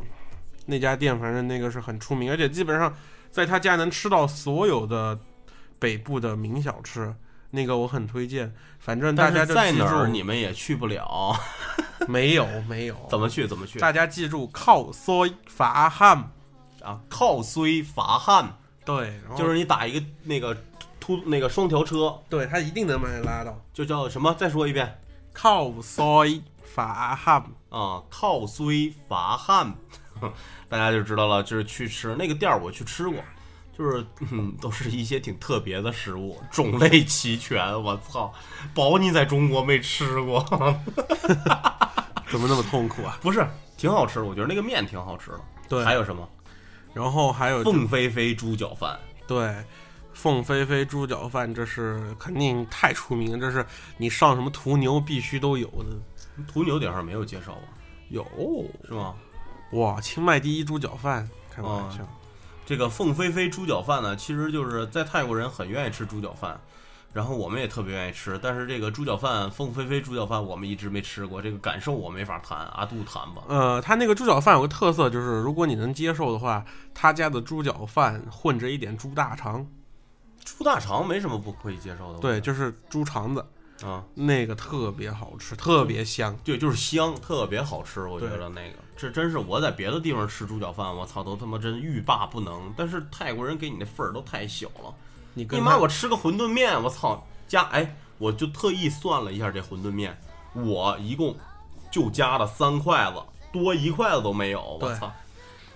[0.66, 2.94] 那家店反正那个是很出名，而且基本上
[3.30, 5.18] 在他家能吃到所有的
[5.78, 7.14] 北部的名小吃，
[7.50, 8.54] 那个我很推荐。
[8.78, 11.34] 反正大但家在哪儿，你们也去不了，
[12.06, 16.30] 没有没有，怎么去怎么去大家记住靠索法汉，
[16.80, 17.00] 啊？
[17.08, 20.56] 靠虽伐汉，对，就是你打一个那个
[21.00, 23.60] 突那个双条车，对他一定能把你拉到。
[23.74, 24.32] 就叫什么？
[24.38, 25.00] 再说一遍
[25.40, 26.24] 靠索
[26.64, 27.44] 法汉。
[27.70, 29.74] 啊，靠衰伐汉，
[30.68, 33.18] 大家就知道了，就是去吃那个店儿，我去吃过。
[33.76, 37.80] 就是，嗯， 都是一些挺特别的食物，种类齐全。
[37.82, 38.32] 我操，
[38.74, 40.40] 保你在中国没吃过，
[42.28, 43.18] 怎么那么痛苦啊？
[43.20, 43.46] 不是
[43.76, 44.20] 挺好吃？
[44.20, 45.40] 我觉得那个面挺好吃的。
[45.68, 46.26] 对，还有什么？
[46.94, 49.54] 然后还有就凤飞飞猪脚饭，对，
[50.18, 53.64] 凤飞飞猪脚饭，这是肯定太出名，这是
[53.98, 56.42] 你上什么途牛必须都有的。
[56.52, 57.68] 途牛顶上没有介绍吧？
[58.08, 58.26] 有
[58.84, 59.14] 是吗？
[59.74, 61.98] 哇，清迈第一猪脚饭，开玩笑。
[62.66, 66.60] 这个凤飞飞猪脚饭呢，其实就是在泰国人很愿意吃猪脚饭，
[67.12, 68.36] 然后我们也特别愿意吃。
[68.42, 72.58] 但是这个猪脚饭，凤飞飞猪脚饭，我们一直没吃过，这个感受我没法谈。
[72.72, 73.44] 阿杜谈吧。
[73.46, 79.64] 呃，他那个猪脚饭有个特色，就是如果你能接受的话，他家的猪脚饭混着一点猪大肠，
[80.56, 82.18] 猪大肠没什么不可以接受的。
[82.20, 83.44] 对，就是猪肠子，
[83.82, 86.36] 啊，那个特别好吃，特别香。
[86.44, 88.06] 对，就是香，特别好吃。
[88.06, 92.72] 我觉得那个，这真是我在别的地方吃猪脚饭，我操，都他妈真欲罢不能。
[92.76, 94.94] 但是泰国人给你那份儿都太小了。
[95.34, 100.18] 你你妈，我吃个馄饨面，我操，加哎，我就特意算了一下这馄饨面，
[100.54, 101.36] 我一共
[101.90, 105.12] 就加了三筷子，多一筷子都没有，我操！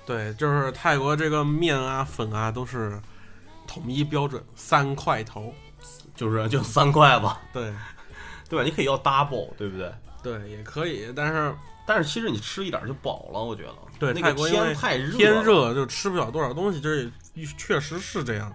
[0.04, 3.00] 对，就是泰国这个面啊、粉啊都是
[3.72, 5.54] 统一标准，三块头。
[6.14, 7.72] 就是就三块吧，对
[8.46, 8.64] 对吧？
[8.64, 9.90] 你可以要 double，对不对？
[10.22, 11.54] 对，也可以，但是
[11.86, 13.74] 但是其实你吃一点就饱了，我觉得。
[13.98, 17.10] 对那个天太热，天热就吃不了多少东西，这
[17.56, 18.52] 确实是这样。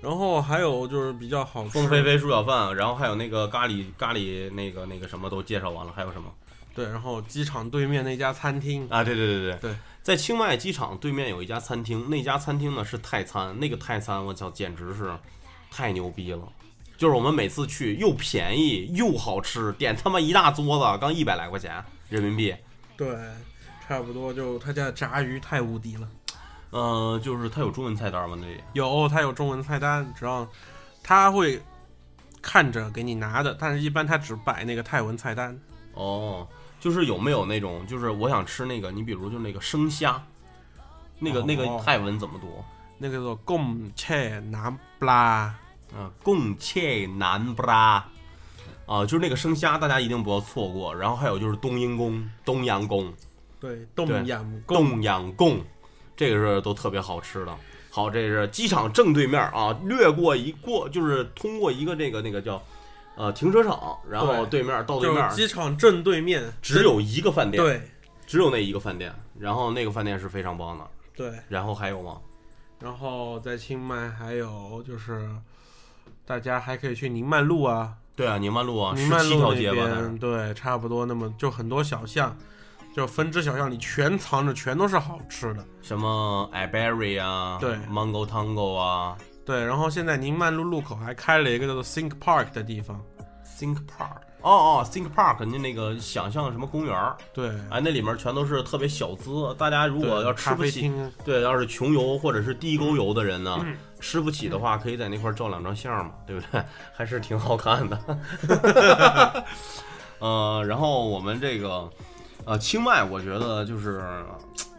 [0.00, 6.32] 然后还有就是比较好吃，凤飞飞猪脚饭，然后还有那个咖喱咖喱那个那个什么都介绍完了，还有什么
[6.76, 9.02] 对，然后机场对面那家餐厅，啊？
[9.02, 15.10] 对对对对对，在清迈机场对面有一家餐厅，那家餐厅呢是泰餐，那个泰餐我操简直是
[15.70, 16.46] 太牛逼了。
[16.98, 22.54] 就是我们每次去又便宜又好吃，点他妈一大桌子，刚一百来块钱人民币。
[22.96, 23.16] 对，
[23.86, 26.08] 差不多就他家炸鱼太无敌了。
[26.70, 28.36] 呃，就是他有中文菜单吗？
[28.38, 30.46] 那里有，他有中文菜单，只要
[31.02, 31.62] 他会
[32.42, 35.58] 看着给你拿的，但是一般他只摆那个泰文菜单。
[35.94, 36.46] 哦，
[36.78, 40.22] 就是有没有那种，就是我想吃那个，你比如就那个生虾，
[41.18, 42.64] 那个、哦那个泰文怎么读？
[42.98, 45.54] 那个叫做贡切南布拉，
[45.94, 48.06] 啊，贡切南布拉，
[48.86, 50.94] 啊，就是那个生虾，大家一定不要错过。
[50.94, 53.12] 然后还有就是冬阴功、东阳宫、
[53.60, 55.60] 对，冻对养贡，东阳贡，
[56.16, 57.54] 这个是都特别好吃的。
[57.90, 62.62] 好，这是机场正对面啊，略过一过就是通过一个这个那个叫
[63.16, 67.82] 呃停车场，然后对面到对面是机场正对面，只有一个饭店，，对
[68.26, 70.86] 只有那一个饭店，然后那个饭店是非常棒的。
[71.16, 72.18] 对，然后还有吗？
[72.78, 75.26] 然后在清迈还有就是，
[76.26, 82.36] 大家还可以去宁曼路啊，对啊，宁曼路啊，宁十七曼路那条街吧，对，差不多那么就很多小巷，
[82.94, 85.64] 就分支小巷里全藏着全都是好吃的。
[85.80, 89.16] 什么 i berry 啊，对，mango tango 啊
[89.46, 93.00] 对，然后现在宁曼路路口还开了一个叫做 Think Park 的地方
[93.58, 100.92] ，，think park，哦哦，think park，您那个想象什么公园儿，对，哎，那里面全都是特别小资，大家如果要吃不起，
[101.24, 103.64] 对，要是穷游或者是低沟游的人呢，
[104.00, 106.60] 吃不起的话，可以在那块儿照两张相嘛，对不对？
[106.92, 108.18] 还是挺好看的。
[110.18, 111.88] 呃，然后我们这个
[112.44, 114.02] 呃清迈，我觉得就是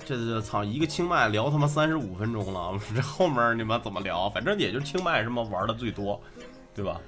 [0.07, 4.29] 这这操一个清迈聊他妈三十五分钟了， 这后面你们怎么聊？
[4.29, 6.21] 反正也就清迈什么玩的最多，
[6.73, 7.01] 对吧？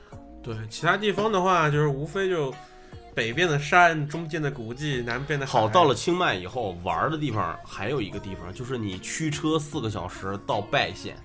[0.43, 2.53] 对，其他地方的话，就是无非就
[3.15, 11.15] 北边的山，中间的古迹，南边的海好，到了清迈以后玩的地方还有一个地方，就是你驱车四个小时到拜县。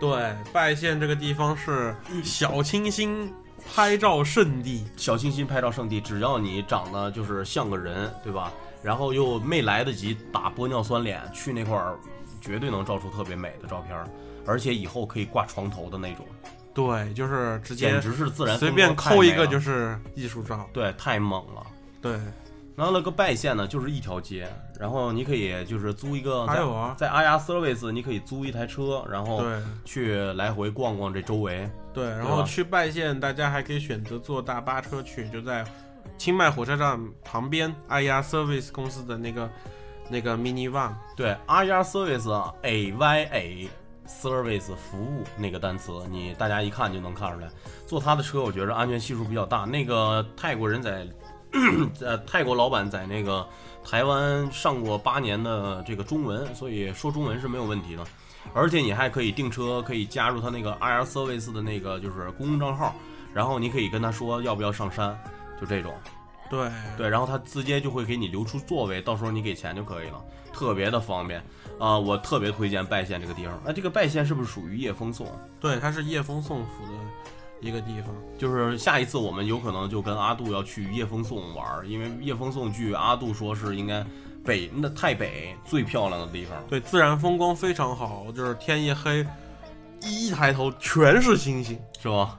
[0.00, 3.32] 对拜县这个地方是小清新
[3.72, 4.84] 拍照圣地。
[4.96, 8.52] 小清新拍照圣地，只要你长得就是像个人，对吧？
[8.82, 11.96] 然后又没来得及打玻尿酸脸，去那块儿
[12.40, 14.06] 绝对能照出特别美的照片儿，
[14.44, 16.26] 而且以后可以挂床头的那种，
[16.74, 20.68] 对，就是直接简直是自然随便抠一个就是艺术照。
[20.72, 21.64] 对，太猛了。
[22.00, 22.12] 对，
[22.74, 24.48] 然后那个拜县呢，就是一条街，
[24.80, 31.70] 然后你可以就是租一个在还有啊在阿亚 service，你可以租一台车，然后对去来回逛逛这周围。
[31.94, 35.64] 对，然后去拜县，大家还可以选择坐大巴车去，就在
[36.18, 39.50] 清迈火车站旁边，爱亚 Service 公司的那个
[40.08, 40.94] 那个 Mini One。
[41.16, 43.70] 对，AR service A Y A
[44.06, 47.48] service 服务那个单词，你大家一看就能看出来。
[47.86, 49.64] 坐他的车，我觉着安全系数比较大。
[49.64, 51.06] 那个泰国人在，
[52.00, 53.46] 呃，泰国老板在那个
[53.84, 58.04] 台湾上过八年的这个中文，所以说中文是没有问题的。
[58.52, 62.94] 而且你还可以订车，可以加入他那个 AR service 的那个就是公共账号，
[63.32, 65.16] 然后你可以跟他说要不要上山，
[65.62, 65.94] 就这种。
[66.50, 71.42] 对对，然后他直接就会给你留出座位，到时候你给钱就可以了，特别的方便
[71.78, 73.58] 啊、我特别推荐拜县这个地方。
[73.64, 75.26] 那、这个拜县是不是属于夜风颂？
[75.58, 76.92] 对，它是夜风颂府的
[77.60, 78.14] 一个地方。
[78.36, 84.04] 就是下一次我们有可能就跟阿杜要去夜风颂玩儿，因为夜风颂据阿杜说是应该
[84.44, 86.62] 北那太北最漂亮的地方。
[86.68, 89.26] 对，自然风光非常好，就是天一黑，
[90.02, 92.38] 一抬头全是星星，是吧？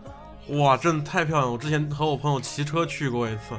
[0.50, 1.52] 哇，真的太漂亮了！
[1.54, 3.58] 我之前和我朋友骑车去过一次，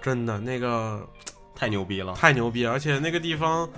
[0.00, 1.06] 真的那个
[1.54, 2.12] 太牛逼了！
[2.14, 3.68] 太牛逼了，而且那个地方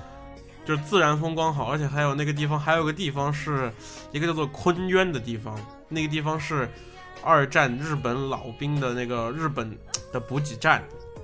[0.64, 3.72] 就是自然风光好，而且还有那个地方还有个地方是
[4.10, 5.56] 一个叫做昆渊的地方，
[5.88, 6.68] 那个地方是
[7.22, 9.76] 二战日本老兵的那个日本
[10.12, 10.82] 的补给站，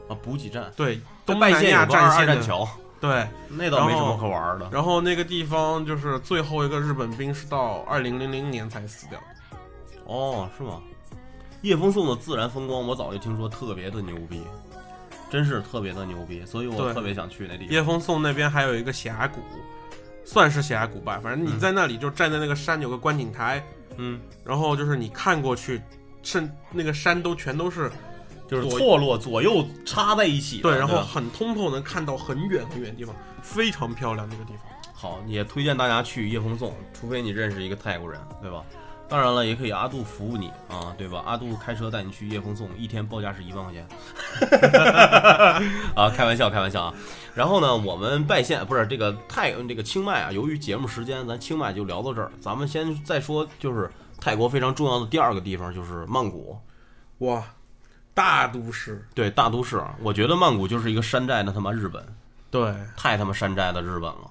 [0.08, 2.68] 啊，补给站，对，东南亚战线的，桥，
[3.00, 4.68] 对，那倒没什么可玩的。
[4.70, 9.26] 然后那个地方就是最后一个日本兵是到二零零零年才死掉的。
[10.04, 10.80] 哦，是吗？
[11.62, 14.42] 叶风颂的自然风光，我早就听说特别的牛逼，
[15.30, 17.68] 真是特别的牛逼，所以我特别想去那地方。
[17.68, 19.40] 叶风颂那边还有一个峡谷，
[20.24, 23.62] 算是峡谷吧，反正你嗯在那里就站在那个山有个观景台，
[23.96, 25.82] 嗯，然后就是你看过去，
[26.22, 27.90] 甚那个山都全都是
[28.48, 30.62] 就是错落左右插在一起。
[30.62, 34.64] 对，然后很通透，能看到很远很远的地方，非常漂亮那个地方。
[34.94, 38.64] 好，也推荐大家去叶风颂，除非你认识一个泰国人，对吧？
[39.10, 41.20] 当然了，也可以阿杜服务你啊，对吧？
[41.26, 43.84] 阿杜开车带你去叶风颂，一天报价是一万块钱。
[45.96, 46.94] 啊，开玩笑，开玩笑啊。
[47.34, 52.30] 然后呢，我们拜县不是这个泰这个清迈啊，由于节目时间，咱清迈就聊到这儿。
[52.40, 53.90] 咱们先再说，就是
[54.20, 56.56] 泰国非常重要的第二个地方就是曼谷。
[57.18, 57.42] 哇，
[58.14, 62.00] 大都市，对，大都市，我觉得曼谷就是一个山寨的他妈日本。
[62.48, 64.30] 对太他妈山寨的日本了。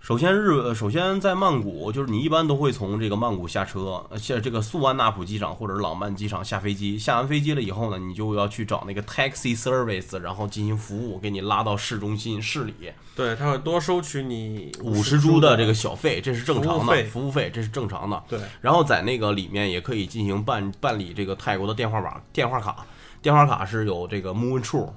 [0.00, 6.98] 首先日，呃首先在曼谷，就是你一般都会从这个曼谷下车，呃下这个素万纳普机场或者朗曼机场下飞机。
[6.98, 12.74] 下完飞机了以后呢，你就要去找那个 taxi service，然后进行服务，给你拉到市中心市里，
[13.14, 18.20] 对，他会多收取你五十铢铢的这个小费，这是正常的服务费服务费，这是正常的。
[18.26, 22.86] 对然后在那个里面也可以进行办办理这个泰国的电话卡，电话卡，
[23.20, 24.88] 电话卡是有这个 Moon True、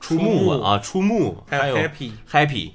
[0.00, 2.70] 出木啊，出木，还有 happy Happy，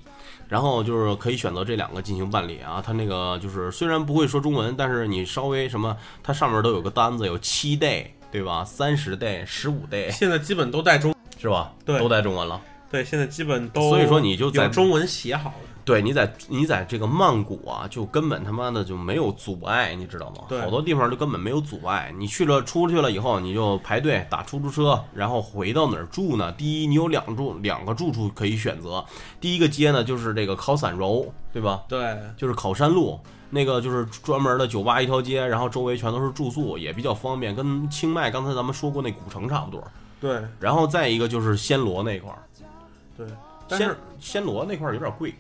[0.52, 2.84] 然后就是可以选择这两个进行办理啊。
[2.86, 8.66] 它那个就是虽然不会说中文，但是你稍微什么，它上面都有个单子，有七 day 对吧？
[8.66, 11.74] 三十 day、十五 day 现在基本都带中，是吧？
[11.86, 12.60] 对都带中文了。
[12.92, 15.71] 对，现在基本都，所以说你就在中文写好了。
[15.84, 20.44] 对，你在你在这个曼谷啊，就根本他妈的就没有阻碍，你知道吗？
[20.48, 22.14] 对好多地方就根本没有阻碍。
[22.18, 26.52] 你去了出去了以后，你就排队打出租车，然后回到哪儿住呢？
[26.52, 29.04] 第一，你有两住两个住处可以选择。
[29.40, 31.84] 第一个街呢，就是这个考散柔，对吧？
[31.88, 33.20] 对就是考山路，
[33.50, 39.84] 那个就是专门的酒吧一条街，然后周围全都是住宿，也比较方便，跟清迈刚才咱们说过那古城差不多。
[40.20, 42.38] 对然后再一个就是暹罗那块儿，
[43.18, 43.26] 对，
[43.68, 45.34] 但暹是暹罗那块儿有点贵。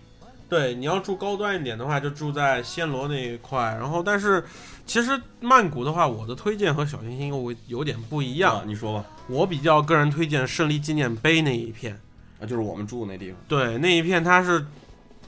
[0.51, 3.57] 对你要住高端一点的话，就住在暹罗那一块。
[3.79, 4.43] 然后，但是
[4.85, 8.57] 其实曼谷的话，我的推荐和小星星我有点不一样。
[8.57, 9.05] 啊你说吧。
[9.29, 11.97] 我比较个人推荐胜利纪念碑那一片。
[12.41, 14.65] 啊，就是我们住那地方，对，那一片它是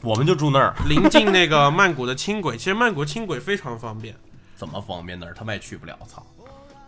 [0.01, 0.76] 我们就住那儿。
[0.89, 4.13] 临近那个曼谷的轻轨，其实曼谷轻轨非常方便。
[4.57, 6.21] 怎么方便哪儿他妈也去不了，操！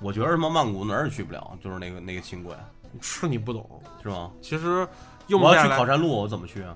[0.01, 2.53] 我觉得他妈曼谷哪儿也去不了，就是那个那个轻轨，
[2.99, 3.65] 是你不懂，
[4.03, 4.29] 是吗？
[4.41, 4.85] 其实
[5.27, 6.75] 用我要下来去考山路，我怎么去啊？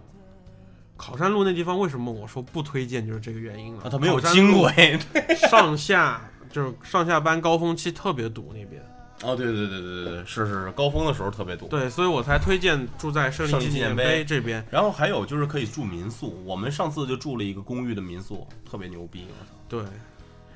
[1.00, 3.84] 考山路那地方为什么我说不推荐，就是这个原因了。
[3.84, 5.00] 啊，它没有考山轻，轨。
[5.50, 6.22] 上下
[6.52, 8.84] 就是上下班高峰期特别堵那边。
[9.24, 11.68] 哦，对对对对对对，是是是，高峰的时候特别堵。
[11.68, 14.64] 对，所以我才推荐住在胜胜利利纪念碑碑这边。
[14.70, 19.52] 然后还有就是可以住民宿，我们上次就住了一个公寓的民宿，特别牛逼，我操！
[19.68, 19.82] 对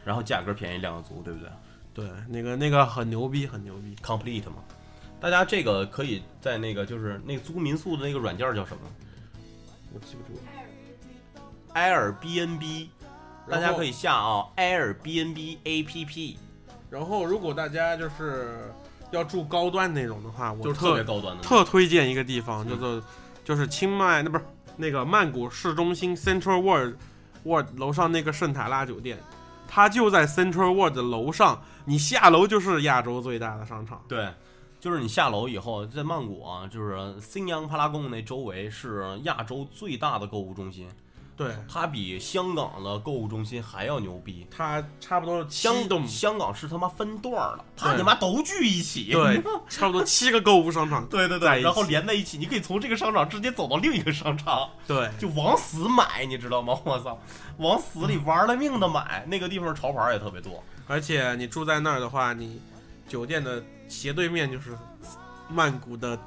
[0.05, 1.49] 然后价格便宜，量又足，对不对
[1.93, 3.95] 对，那个那个很牛逼，很牛逼。
[4.01, 4.55] ？Complete 嘛，
[5.19, 8.83] 大家这个可以在那个就是那租民宿的那个软件叫什么
[9.93, 10.39] 我记不住。
[11.73, 12.87] ？Airbnb，
[13.49, 16.35] 大家可以下啊，Airbnb APP，
[16.89, 18.71] 然后，如果大家就是
[19.11, 21.43] 要住高端那种的话，我就是特特别高端的。
[21.43, 23.03] 特推荐一个地方，嗯叫做
[23.43, 24.43] 就是清迈，那不是
[24.77, 26.95] 那个曼谷市中心 Central World
[27.43, 29.17] World 楼上那个圣塔拉酒店，
[29.67, 34.01] 它就在 Central World 的楼上，你下楼就是亚洲最大的商场。
[34.07, 34.27] 对，
[34.84, 40.89] 就是你下楼以后，在曼谷啊，就是新阳帕拉贡那周围是亚洲最大的购物中心，
[41.38, 44.45] 对，它比香港的购物中心还要牛逼。
[44.51, 49.09] 它差不多香栋，香港是他妈分段儿的，他对他妈都聚一起。
[49.13, 51.05] 对， 差不多七个购物商场。
[51.05, 56.77] 对对对，然后连在一起，你可以从这个商场直接走到另一个商场，对，就往死买，你知道吗？
[56.84, 57.17] 我操，
[57.55, 59.23] 往死里玩了命的买。
[59.29, 60.61] 那个地方潮牌也特别多。
[60.88, 62.59] 而且你住在那儿的话，你
[63.07, 64.77] 酒店的斜对面就是
[65.49, 66.17] 曼谷的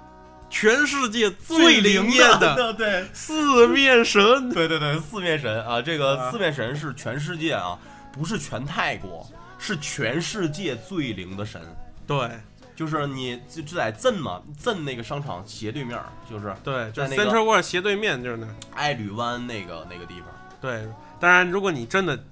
[0.48, 4.48] 全世界最灵验的的，对四面神。
[4.50, 7.78] 对对对，四面神啊，这个啊四面神是全世界啊，
[8.12, 9.28] 不是全泰国，
[9.58, 11.60] 是全世界最灵的神。
[12.06, 12.30] 对
[12.76, 18.54] 就是你就就在镇嘛，镇那个商场斜对面儿，就是对，就在那个 Central World 斜对面就是那儿。
[18.74, 20.26] 爱侣湾那个那个地方。
[20.60, 20.86] 对，
[21.18, 22.22] 当然如果你真的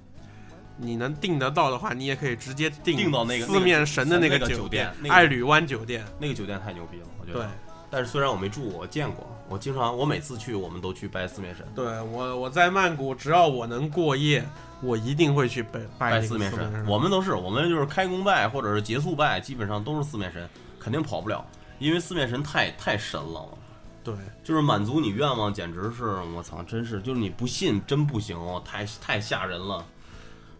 [0.77, 6.05] 你能订得到的话，你也可以直接订订到那个四面神的那个个酒酒店那个爱侣湾酒店。
[6.19, 7.39] 那个酒店太牛逼了，我觉得。
[7.39, 7.47] 对，
[7.89, 14.43] 但是虽然我没住过，我见过，我经常我每次去我们都去拜四面神，对我我在曼谷，只要我能过夜，
[14.81, 16.85] 我一定会去拜拜那个四面神。
[16.87, 20.49] 我们都是，我们就是开工拜或者是结束拜，基本上都是四面神，
[20.79, 21.45] 肯定跑不了，
[21.79, 23.47] 因为四面神太太神了。
[24.03, 24.13] 对
[24.43, 26.05] 就是满足你愿望，简直是
[26.35, 29.83] 我操，真是就是你不信真不行哦，太太吓人了。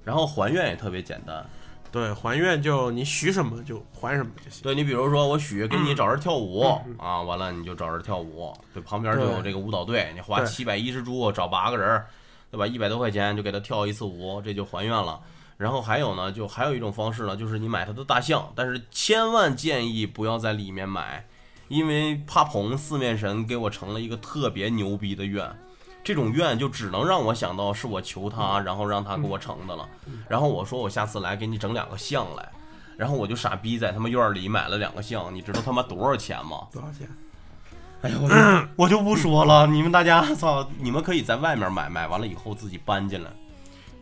[0.06, 1.46] 然后还愿也特别简单，
[1.92, 4.64] 对，还愿就你许什么就还什么就行。
[4.64, 12.02] 对你比如说我许给你找人跳舞、嗯啊，完了你就找人跳舞，对，旁边就有这个舞蹈队，你花七百一十铢找八个人，
[12.52, 12.68] 对吧？
[12.68, 15.20] 一百多块钱就给他跳一次舞，这就还愿了。
[15.58, 21.26] 然后还有呢，就还有一种方式呢，就是你买他的大象，但是千万建议不要在里面买，
[21.70, 25.50] 因为怕蓬四面神给我成了一个特别牛逼的愿，
[26.06, 29.90] 这种愿就只能让我想到是我求他，然后让他给我成的了。
[30.30, 32.48] 然后我说我下次来给你整两个象来，
[32.96, 36.68] 然后我就傻逼在他妈院儿里买了两个象，你知道他妈多少钱吗？
[36.72, 37.10] 多少钱？
[38.02, 43.32] 哎呀，我就我就不说了，你们大家 操，你们可以在外面买，买完了以后自己搬进来。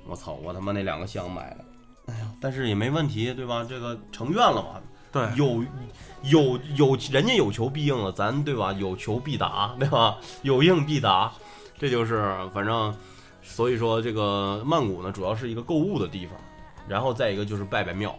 [0.06, 1.58] 我操，我他妈那两个象买了，
[2.08, 3.66] 哎呀，但是也没问题，对吧？
[3.68, 5.64] 这个成愿了嘛，对，有
[6.24, 8.74] 有有人家有求必应了，咱对吧？
[8.74, 10.18] 有求必答，对吧？
[10.42, 11.32] 有应必答，
[11.84, 12.24] 这就是
[12.54, 12.96] 反正，
[13.42, 16.34] 所以说这个曼谷呢，主要是一个购物的地方，
[16.88, 18.18] 然后再一个就是拜拜庙，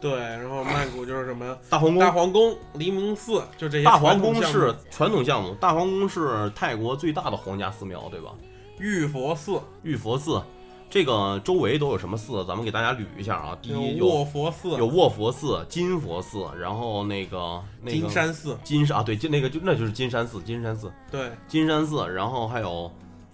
[0.00, 8.32] 对，然后曼谷就是什么大皇宫大皇宫、黎明寺，就这些大皇宫是传统项目，大皇宫是泰国最大的皇家寺庙，对吧？
[8.80, 10.42] 玉佛寺，玉佛寺，
[10.88, 12.44] 这个周围都有什么寺？
[12.46, 13.58] 咱们给大家捋一下啊。
[13.60, 22.90] 第一有卧有佛寺、有卧佛寺、金佛寺，然后那个那个金山寺，金山啊，对，就那个就那就是金山寺，金山寺，对，金山寺，然后还有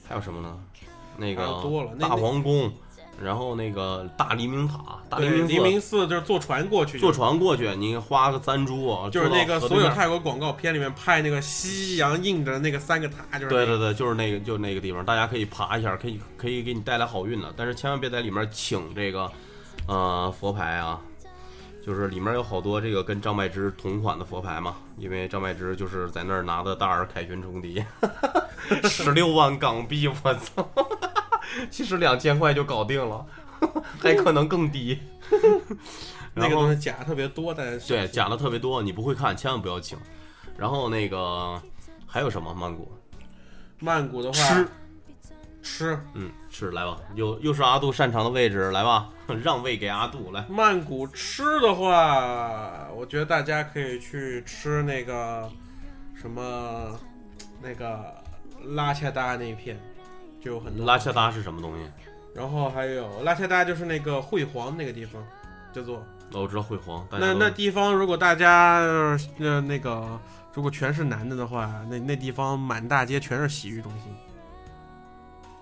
[0.08, 0.58] 还有什么呢？
[1.16, 2.72] 那个多了大皇宫，
[3.22, 6.06] 然后那个大黎明塔，大黎对，明黎明寺。
[6.08, 19.30] 就是坐船过去，坐船过去，你花个三铢啊，就是那个所有泰国广告片里面拍那个夕阳映着那个三个塔，就是那个对对对，就是那个，就是那个地方，大家可以爬一下，可以可以给你带来好运的，但是千万别在里面请这个，
[19.86, 21.00] 呃，佛牌啊，
[21.86, 27.82] 就是里面有好多这个跟张柏芝同款的佛牌嘛，因为张柏芝就是在那儿拿的大耳凯旋冲敌，
[28.88, 30.68] 十六万港币，我操，
[31.70, 33.26] 其实两千块就搞定了，
[34.00, 35.00] 还可能更低。
[36.34, 39.98] 那个东西假特别多，大家对，假的特别多，你不会看，千万不要请。
[40.56, 41.60] 然后那个
[42.06, 42.90] 还有什么曼谷？
[43.78, 44.68] 曼谷的话，吃
[45.62, 49.10] 吃嗯，吃来吧，又又是阿杜擅长的位置，来吧，
[49.42, 50.44] 让位给阿杜来。
[50.48, 55.50] 曼谷吃的话，我觉得大家可以去吃那个
[56.14, 56.98] 什么
[57.62, 58.14] 那个
[58.74, 59.78] 拉恰达那片，
[60.42, 61.84] 就有很多拉恰达是什么东西？
[62.34, 65.22] 然后还有拉恰达就是那个惠皇那个地方，
[65.72, 65.96] 叫做
[66.32, 68.80] 哦我知道惠皇，大家都那那地方如果大家
[69.38, 70.18] 呃那个
[70.54, 74.12] 如果全是男的的话，那那地方满大街全是洗浴中心。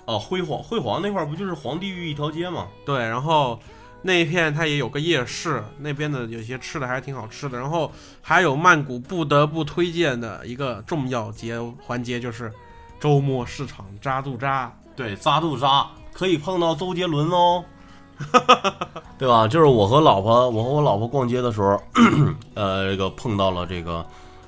[0.07, 2.69] 哦，辉煌辉煌那块儿不就是皇帝御一条街吗？
[2.87, 3.61] 对，然后
[4.03, 7.59] 那一片它也有个夜市，那边的有些吃的还挺好吃的。
[7.59, 12.53] 然后还有曼谷不得不推荐的一个重要节环节就是
[13.01, 14.73] 周末市场扎杜扎。
[14.95, 17.65] 对，扎杜扎可以碰到周杰伦哦，
[19.19, 19.49] 对吧？
[19.49, 21.81] 就是我和老婆，我和我老婆逛街的时候，
[22.53, 24.05] 呃，这个碰到了这个，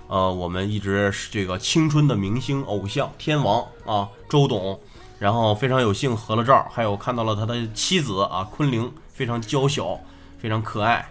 [0.08, 4.78] 呃，我们一直是这个青春的明星偶像天王啊，周董，
[5.18, 9.98] 然后非常有幸合了照，还有看到了他的妻子啊，昆凌，非常娇小，
[10.38, 11.08] 非常可爱，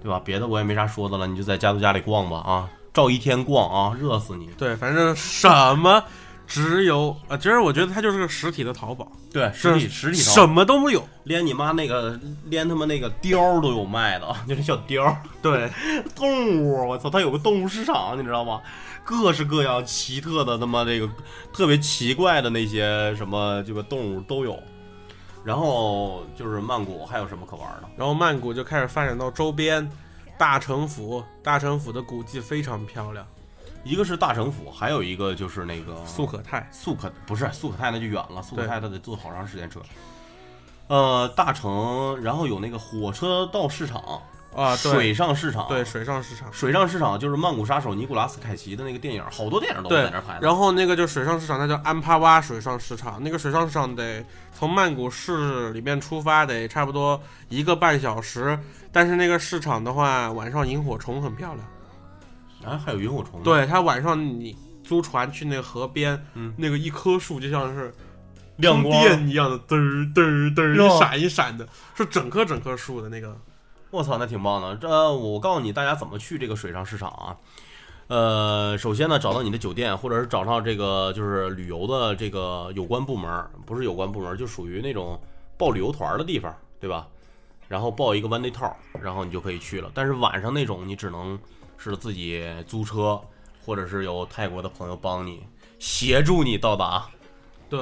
[0.00, 0.20] 对吧？
[0.24, 4.46] 别的我也没啥说的了，你就在家族家里逛吧啊，照一天逛啊，热死你。
[4.56, 6.00] 对，反正什么
[6.46, 11.02] 只有啊，其实我觉得它就是个实体的淘宝，对，实体实体淘什么都没有。
[11.24, 15.16] 连你妈那个连他妈那个貂儿都有卖的， 就是小貂儿。
[15.42, 15.70] 对，
[16.14, 18.60] 动物，我操，它有个动物市场，你知道吗？
[19.04, 21.08] 各式各样奇特的他妈这个
[21.52, 24.58] 特别奇怪的那些什么这个动物都有。
[25.44, 27.88] 然后就是曼谷还有什么可玩的？
[27.98, 29.86] 然后曼谷就开始发展到周边，
[30.38, 33.26] 大城府，大城府的古迹非常漂亮，
[33.84, 36.66] 一个是大城府，还有一个就是那个素可泰。
[36.72, 39.78] 素可不是素可泰那就远了，素可泰他得坐好长时间车。
[40.88, 44.02] 呃，大城，然后有那个火车到市场
[44.54, 46.52] 啊，对水上市场，对，水上市场。
[46.52, 50.40] 水上市场就是曼谷杀手尼古拉斯凯奇的那个电影，好多电影都在对那拍的。
[50.40, 53.22] 然后那个就水上市场，它叫安帕哇水上市场。
[53.22, 58.58] 那个水上市场得从曼谷市里面出发，得差不多一个半小时。
[58.92, 61.66] 但是那个市场的话，晚上萤火虫很漂亮。
[62.64, 67.94] 啊，还有萤火虫。，对，它晚上你租船去那个河边，嗯那个一棵树就像是
[68.56, 73.36] 亮电一样的，嘚儿嘚儿嘚儿，一闪一闪的，是整棵整棵树的那个。
[73.90, 74.74] 我操，那挺棒的。
[74.76, 77.36] 这我告诉你，大家怎么去这个水上市场啊？
[78.08, 85.18] 呃，首先呢，找到你的酒店，或者是找上这个就是旅游的这个有关部门，不是有关部门，就属于那种
[85.56, 87.06] 报旅游团的地方，对吧？
[87.66, 89.90] 然后报一个 one day 套，然后你就可以去了。
[89.94, 91.38] 但是晚上那种，你只能
[91.76, 93.20] 是自己租车，
[93.64, 95.42] 或者是有泰国的朋友帮你
[95.78, 97.06] 协助你到达。
[97.68, 97.80] 对，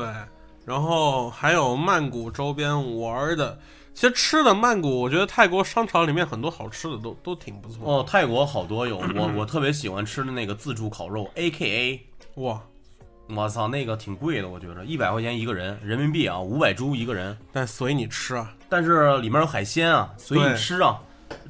[0.64, 3.58] 然后还有曼谷周边玩的，
[3.94, 7.80] 其实吃的曼谷，我觉得泰国商场里面很多好吃的都都挺不错。
[7.84, 12.06] 哦，泰国好多有我我特别喜欢吃的那个自助烤肉，A K A。
[12.42, 12.60] 哇！
[13.28, 17.36] 我操，那个挺贵的，我觉得一百块钱一个人，人民币啊，五百铢一个人。
[17.52, 21.00] 但随你吃啊，但是里面有海鲜啊，随你吃啊，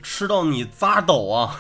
[0.03, 1.59] 吃到你扎抖啊！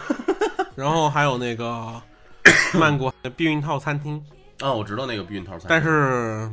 [0.75, 2.01] 然后还有那个
[2.75, 4.23] 曼谷的避孕套餐厅，
[4.61, 6.51] 啊，我知道那个避孕套餐，但是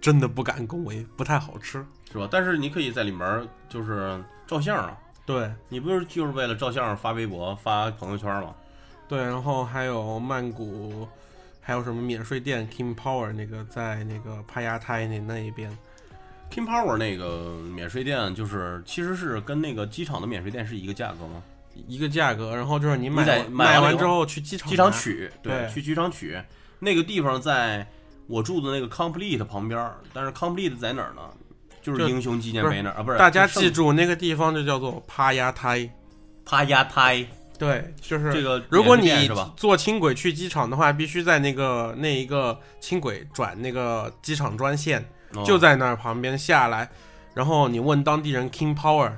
[0.00, 1.84] 真的不敢恭维，不太好吃。
[2.10, 2.28] 是吧？
[2.30, 4.94] 但是你可以在里面就是照相啊，
[5.24, 8.54] 对你不是就是为了照相发微博发朋友圈吗？
[9.08, 11.08] 对，然后还有曼谷，
[11.60, 15.70] 还有什么免税店 King Power 那个在那个帕亚泰那那一边。
[16.50, 21.42] King Power 那个免税店就是其实是跟那个机场的免税店是一个价格吗？
[21.74, 26.38] 一个价格，然后就是你买你买完之后去机场机场取，对去机场取。
[26.78, 27.86] 那个地方在
[28.26, 31.22] 我住的那个 Complete 旁边，但是 Complete 在哪儿呢？
[31.80, 33.18] 就是英雄纪念碑那儿啊，不是？
[33.18, 35.90] 大家记住那个地方就叫做帕亚泰。
[36.44, 37.26] 帕亚泰
[37.58, 39.30] 对，就是这个如果你？
[39.56, 45.04] 坐轻轨去机场的话，必须在那个那一个轻轨转那个机场专线，
[45.34, 46.88] 哦就在那儿旁边下来，
[47.34, 49.12] 然后你问当地人 King Power，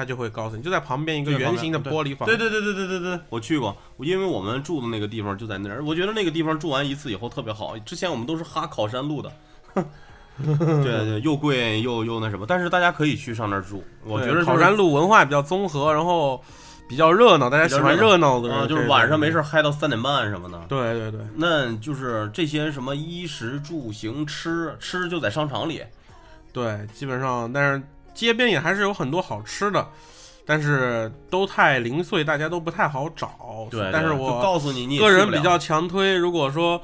[0.00, 2.26] 他就会告诉你，就在旁边一个圆形的玻璃房。
[2.26, 7.76] 对对对对对对对，我去过，因为我们住的那个地方就在那儿，我觉得那个地方住完一次以后特别好。
[7.80, 9.30] 之前我们都是哈考山路的，
[10.40, 16.42] 对对，又贵又又那什么，但是大家可以去上那儿住，我觉得考山路文化比较综合，然后
[16.88, 19.42] 比较热闹，大家喜欢热闹的就是晚上没事。
[19.42, 20.58] 嗨到三点半什么的。
[20.66, 25.82] 对对对那就是这些什么衣食住行吃吃就在商场里，
[26.54, 27.82] 对，基本上，但是
[28.14, 29.86] 街边也还是有很多好吃的，
[30.44, 33.68] 但是都太零碎，大家都不太好找。
[33.70, 36.80] 对，对但是我告诉你，你个人比较强推，如果说，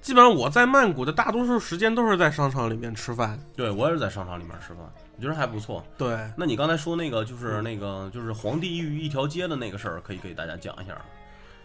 [0.00, 3.38] 基本上我在曼谷的大多数时间都是在商场里面吃饭。
[3.56, 4.78] 对我也是在商场里面吃饭，
[5.16, 5.84] 我觉得还不错。
[5.98, 10.96] 对，那你刚才说那个就是那个就是皇帝御一条街的那个事儿，可以给大家讲一下。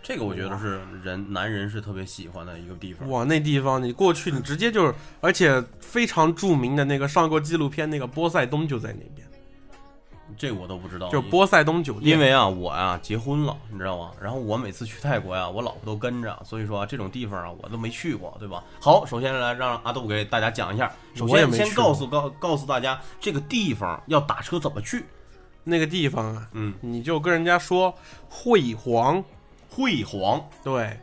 [0.08, 3.10] 这个我觉得是人男人是特别喜欢的一个地方。
[3.10, 9.28] 哇，那地方你过去，你直接就是，而且非常著名的那个上过纪录片那个波塞冬就在那边。
[10.38, 11.10] 这我都不知道。
[11.10, 14.12] 就波塞冬酒店，因为啊，我呀、结婚了，你知道吗？
[14.22, 18.64] 然后我每次去泰国呀，我老婆都跟着，所以说、啊、这种地方啊，我都没去过，对吧？
[18.80, 20.91] 好，首先来让阿杜给大家讲一下。
[21.16, 25.03] 首先先告诉告告诉大家这个地方要打车怎么去。
[25.68, 27.91] 那个地方啊，嗯，你就跟人家说
[28.30, 29.24] 惠皇，
[29.76, 30.97] 惠皇，对，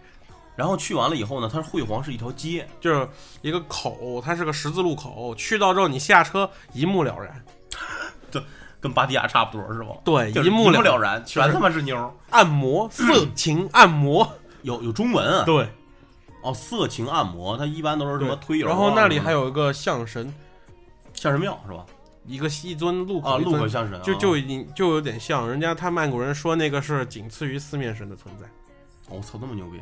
[0.57, 3.07] 然后去完了以后呢，它是惠皇是一条街，就是
[3.43, 7.45] 一个口，它是个十字路口，去到之后你下车一目了然，
[8.33, 8.43] 对
[8.81, 9.89] 跟芭提雅差不多是吧？
[10.05, 12.11] 对，一目了了然，全他妈是妞儿。
[12.31, 14.27] 按摩，色情按摩，
[14.63, 15.45] 有有中文啊？
[15.45, 15.69] 对。
[16.43, 20.35] 哦，色情按摩，它一般都是什么推油啊、然后那里还有有一个象神，
[21.15, 21.87] 象神庙是吧？
[22.27, 24.03] 一个一尊路口啊，路口相声啊。
[24.03, 28.47] 就就已经就有点像人家他曼谷人说那个是仅次于四面神的存在，
[29.09, 29.81] 哦我操，那么牛逼！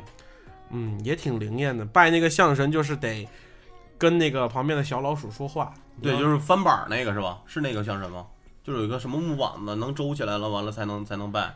[0.69, 1.85] 嗯，也挺灵验的。
[1.85, 3.27] 拜那个象神就是得
[3.97, 7.39] 跟那个旁边的小老鼠说话，对，就是翻板儿那个是吧？
[7.45, 8.25] 是那个象神吗？
[8.63, 11.55] 就是有一个什么木板子能周起来了，完了才能才能拜，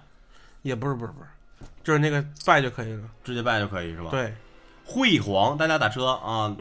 [0.63, 1.27] 也不是不是不是，
[1.83, 3.03] 就是那个拜就可以了。
[3.23, 4.09] 直接拜就可以是吧？。
[4.09, 4.33] 对，
[4.85, 6.55] 惠皇，大家打车啊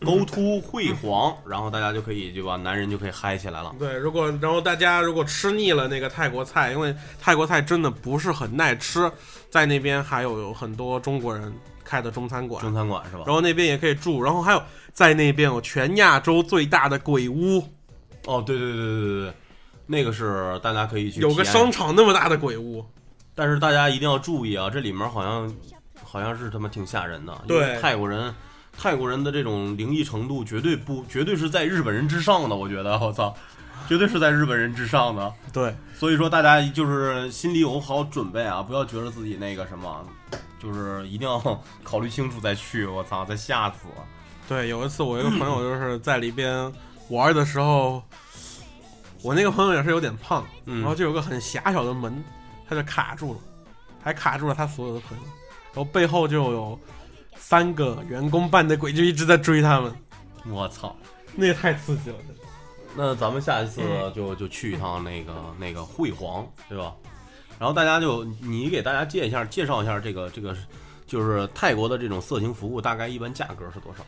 [0.00, 2.56] ，Go to 惠皇，然后大家就可以对吧？
[2.56, 3.74] 男人就可以嗨起来了。
[3.78, 9.10] 对，如果然后大家如果吃腻了那个泰国菜，因为泰国菜真的不是很耐吃，
[9.48, 11.52] 在那边还有有很多中国人
[11.84, 13.22] 开的中餐馆，中餐馆是吧？
[13.26, 14.62] 然后那边也可以住，然后还有
[14.92, 17.62] 在那边有全亚洲最大的鬼屋，
[18.26, 19.32] 哦，对对对对对对，
[19.86, 22.84] 那个是大家可以去有个商场那么大的鬼屋，
[23.34, 25.52] 但是大家一定要注意啊，这里面好像
[26.10, 27.36] 好像是他妈挺吓人的。
[27.46, 28.34] 对泰国人，
[28.72, 32.56] 泰国人的这种灵异程度绝对不，绝对是在日本人之上的。
[32.56, 33.34] 我觉得，我操，
[33.86, 35.30] 绝对是在日本人之上的。
[35.52, 40.06] 对，所以说，大家就是心里有好准备啊，不要觉得自己那个什么，
[40.58, 41.38] 就是一定要
[41.84, 42.86] 考虑清楚再去。
[42.86, 43.86] 我操，再吓死！
[44.48, 46.72] 对，有一次我一个朋友就是在里边
[47.10, 48.02] 玩的时候，
[49.22, 52.24] 我那个朋友也是有点胖，嗯然后就有个很狭小的门，
[52.66, 53.40] 他就卡住了，
[54.02, 55.32] 还卡住了他所有的朋友，然
[55.78, 56.78] 后背后就有
[57.36, 59.94] 三个员工扮的鬼就一直在追他们，
[60.50, 60.94] 我操。
[61.34, 62.16] 那也太刺激了，
[62.96, 66.92] 那咱们下一次嗯就就去一趟那个那个惠皇，对吧？
[67.58, 70.56] 然后大家就你给大家介一下介绍一下这个这个
[71.06, 74.04] 就是泰国的这种色情服务大概一般价格是多少？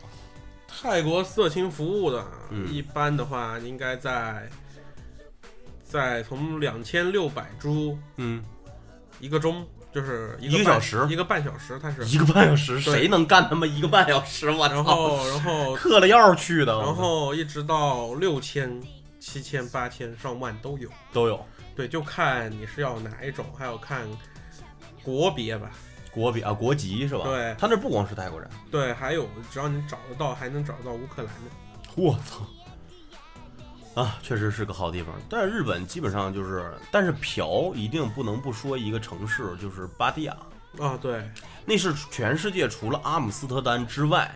[0.67, 4.49] 泰国色情服务的，嗯一般的话应该在
[5.83, 8.43] 在从两千六百铢嗯，
[9.19, 14.49] 一个钟，就是一个小时一个半小时，他是，一个半小时，谁能干他妈一个半小时？
[14.49, 14.83] 我然！
[14.83, 18.81] 后然后嗑了药去的，然后一直到六千、
[19.19, 20.89] 七千、八千、上万都有。
[21.11, 24.07] 都有对，就看你是要哪一种，还有看
[25.03, 25.71] 国别吧。
[26.13, 27.23] 国别啊国籍是吧？
[27.23, 31.51] 对他那不光是泰国人，对，还有只要你找得到，还能找得到乌克兰的。
[31.95, 32.45] 我操！
[33.93, 35.13] 啊，确实是个好地方。
[35.29, 40.35] 但是日本基本上就是，但是嫖一定不能不说一个城市，就是巴蒂亚。
[40.79, 41.29] 啊，对，
[41.65, 44.33] 那是全世界除了阿姆斯特丹之外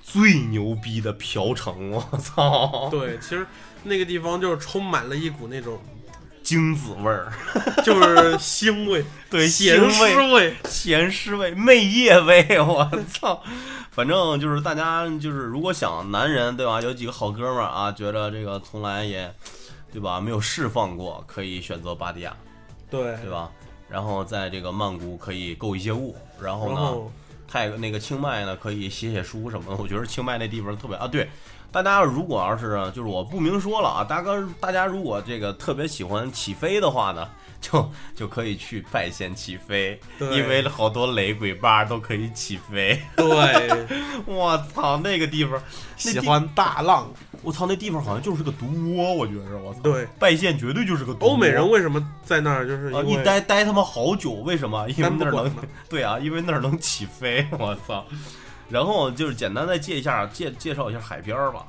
[0.00, 2.88] 最牛逼的嫖城，我操！
[2.88, 3.44] 对，其实
[3.82, 5.80] 那个地方就是充满了一股那种
[6.46, 7.32] 精子味儿，
[7.84, 10.54] 就是腥味， 对咸味湿味。
[10.68, 13.42] 咸湿味、媚液味， 我操！
[13.90, 19.28] 反正就是大家就是如果想男人对吧，有几个好哥们儿啊，觉得这个从来也
[19.92, 22.32] 对吧没有释放过，可以选择芭提雅，
[22.88, 23.50] 对，对吧？
[23.88, 27.12] 然后在这个曼谷可以购一些物，然后呢，
[27.48, 29.82] 泰那个清迈呢，可以写写书什么的。
[29.82, 31.28] 我觉得清迈那地方特别啊，对，
[31.82, 37.28] 大家如果要是就是我不明说了啊，大哥，大家如果这个特别喜欢起飞的话呢，
[37.60, 43.00] 就就可以去拜县起飞，因为好多雷鬼吧都可以起飞。
[43.16, 43.86] 对，
[44.26, 45.60] 我操，那个地方，
[45.96, 47.08] 喜欢大浪。
[47.42, 48.66] 我操，那地方好像就是个毒
[48.96, 51.32] 窝，我觉着，我操，对，拜县绝对就是个毒窝。
[51.32, 52.66] 欧美人为什么在那儿？
[52.66, 54.88] 就是啊，一待待他妈好久，为什么？
[54.90, 55.54] 因为那儿能，
[55.88, 58.04] 对啊，因为那儿能起飞，我操！
[58.68, 61.66] 然后就是简单再介一下介介绍一下海边儿吧。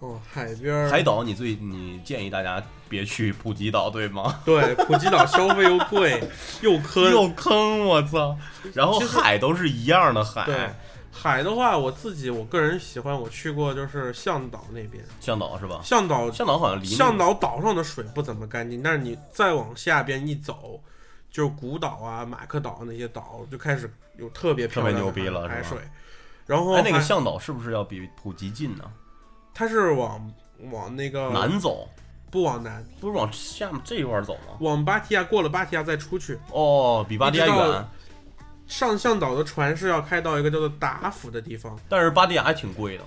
[0.00, 4.38] 哦，海边儿海岛，你最你建议大家别去普吉岛，对吗？
[4.44, 6.22] 对，普吉岛消费又贵
[6.60, 7.10] 又坑。
[7.10, 8.36] 又坑，我操！
[8.74, 10.68] 然后海都是一样的海，对，
[11.10, 15.02] 海的话，我自己我个人喜欢，我去过就是向导那边。
[15.20, 15.80] 向导是吧？
[15.82, 20.82] 向导向导好像离那向导岛上的水不怎么干净，但是你再往下边一走，
[21.30, 25.78] 就是古岛啊、马克岛那些岛就开始有特别漂亮的特别牛逼了是吧海水。
[26.46, 28.84] 然后哎，那个向导是不是要比普吉近呢？
[29.54, 30.32] 它是往
[30.70, 31.88] 往那个南走，
[32.30, 34.56] 不往南，不是往下面这一块走吗？
[34.60, 36.38] 往芭提雅过了芭提雅再出去。
[36.50, 37.88] 哦，比芭提雅一直到远，
[38.66, 43.04] 上向导的船是要开到一个叫做达府的地方，但是芭提雅还挺贵的。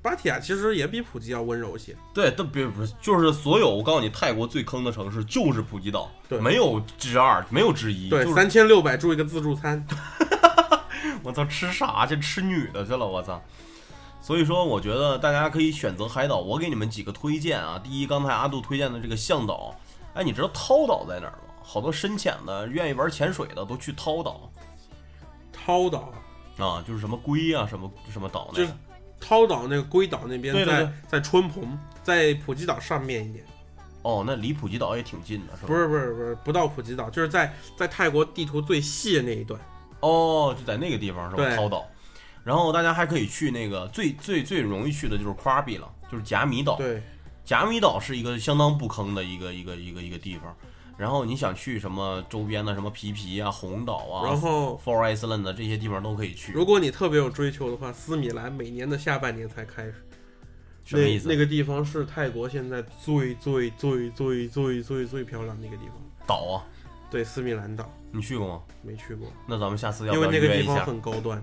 [0.00, 1.96] 芭提雅其实也比普吉要温柔些。
[2.12, 8.10] 对，都别不是，就是所有我告诉你，泰国最坑的城市就是普吉岛，对没有之二，没有之一。
[8.10, 9.86] 对，就是三千六百住一个自助餐。
[11.24, 12.16] 我操，吃啥去？
[12.20, 13.42] 吃女的去了，我操！
[14.20, 16.38] 所以说，我觉得大家可以选择海岛。
[16.38, 17.80] 我给你们几个推荐啊。
[17.82, 19.74] 第一，刚才阿杜推荐的这个向岛，
[20.14, 21.54] 哎，你知道涛岛在哪儿吗？
[21.62, 24.50] 好多深潜的、愿意玩潜水的都去涛岛
[25.50, 26.12] 涛岛，
[26.58, 28.78] 啊，就是什么龟啊，什么什么岛那就是个。
[29.20, 33.44] 涛岛那个龟岛那边在在春蓬，在普吉岛上面一点。
[34.02, 35.68] 哦，那离普吉岛也挺近的，是吧？
[35.68, 39.58] 不是不是不是，不到普吉岛，就是在在泰国地图最细的那一段。
[40.04, 41.44] 哦，就在那个地方是吧？
[41.44, 41.86] 对涛岛。
[42.44, 46.76] 然后大家还可以去那个最最最容易去的就是 Krabi 了，就是贾米岛。
[46.76, 47.02] 对，
[47.44, 50.54] 贾米岛是一个相当不坑的一个一个一个一个地方。
[50.96, 56.52] 然后你想去什么周边的什么皮皮啊、红岛啊，然后 Four Island 的这些地方都可以去。
[56.52, 59.94] 如果你特别有追求的话，斯米兰每年的下半年才开始。
[60.84, 61.26] 什么意思？
[61.26, 65.94] 那那个地方是泰国现在最最最最最最最漂亮的一个地方。
[66.26, 66.62] 岛啊，
[67.14, 68.60] 对，斯米兰岛你去过吗？
[68.82, 70.84] 没去过，那咱们下次要因不为那个地方？
[70.84, 71.40] 很高端，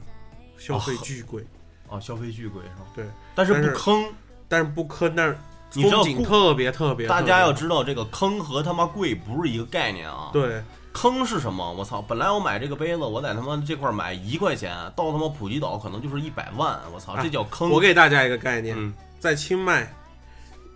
[0.57, 1.45] 消费巨贵。
[1.87, 2.85] 哦，消费巨贵是吧？
[2.93, 4.05] 对，但是但是不坑。
[4.49, 5.37] 但是不坑，但是
[5.71, 7.07] 你知道风景故特别特别。
[7.07, 10.29] 大特别家要知道，这个坑和他妈贵不是一个概念啊。
[10.33, 10.61] 对，
[10.91, 11.71] 坑是什么？
[11.71, 12.01] 我操！
[12.01, 16.77] 本来我买这个杯子，我在他妈这块儿买一块钱，到他妈普吉岛可能就是一百万。
[16.93, 17.69] 我操，啊这叫坑。
[17.69, 19.89] 我给大家一个概念，嗯在清迈，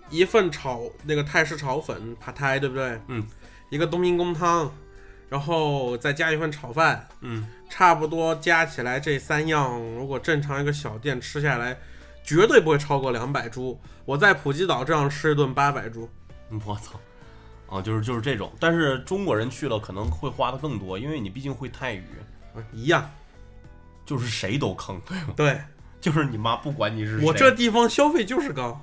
[0.10, 2.98] 一份炒那个泰式炒粉帕泰，对不对？
[3.08, 3.28] 嗯，
[3.70, 4.72] 一个冬阴功汤，
[5.30, 11.78] 然后再加一份炒饭，嗯，差不多加起来这三样，如果正常一个小店吃下来，
[12.24, 13.80] 绝对不会超过两百铢。
[14.06, 16.08] 我在普吉岛这样吃一顿八百铢，
[16.66, 17.00] 我操！
[17.68, 22.06] 哦，就是就是这种，但是中国人去了可能会花的更多，因为你毕竟会泰语，
[22.54, 23.10] 啊，一样。
[24.06, 25.34] 就是谁都坑，对吗？
[25.36, 25.60] 对
[26.00, 28.80] 就是你妈不管你是谁，我这地方消费就是高，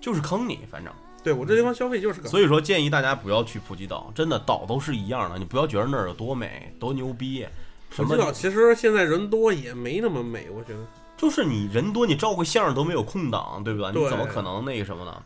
[0.00, 0.90] 就是坑你，反正。
[1.22, 2.28] 对我这地方消费就是个。
[2.28, 7.46] 所以说建议大家不要去普吉岛，真的岛都是一样的，你不要觉得那儿有多美多牛逼，
[7.90, 10.80] 什么普吉岛其实现在人多也没那么美，我觉得。
[11.16, 13.92] 就是你人多，你照个相都没有空档，对吧？
[13.94, 15.22] 你怎么可能那个什么呢？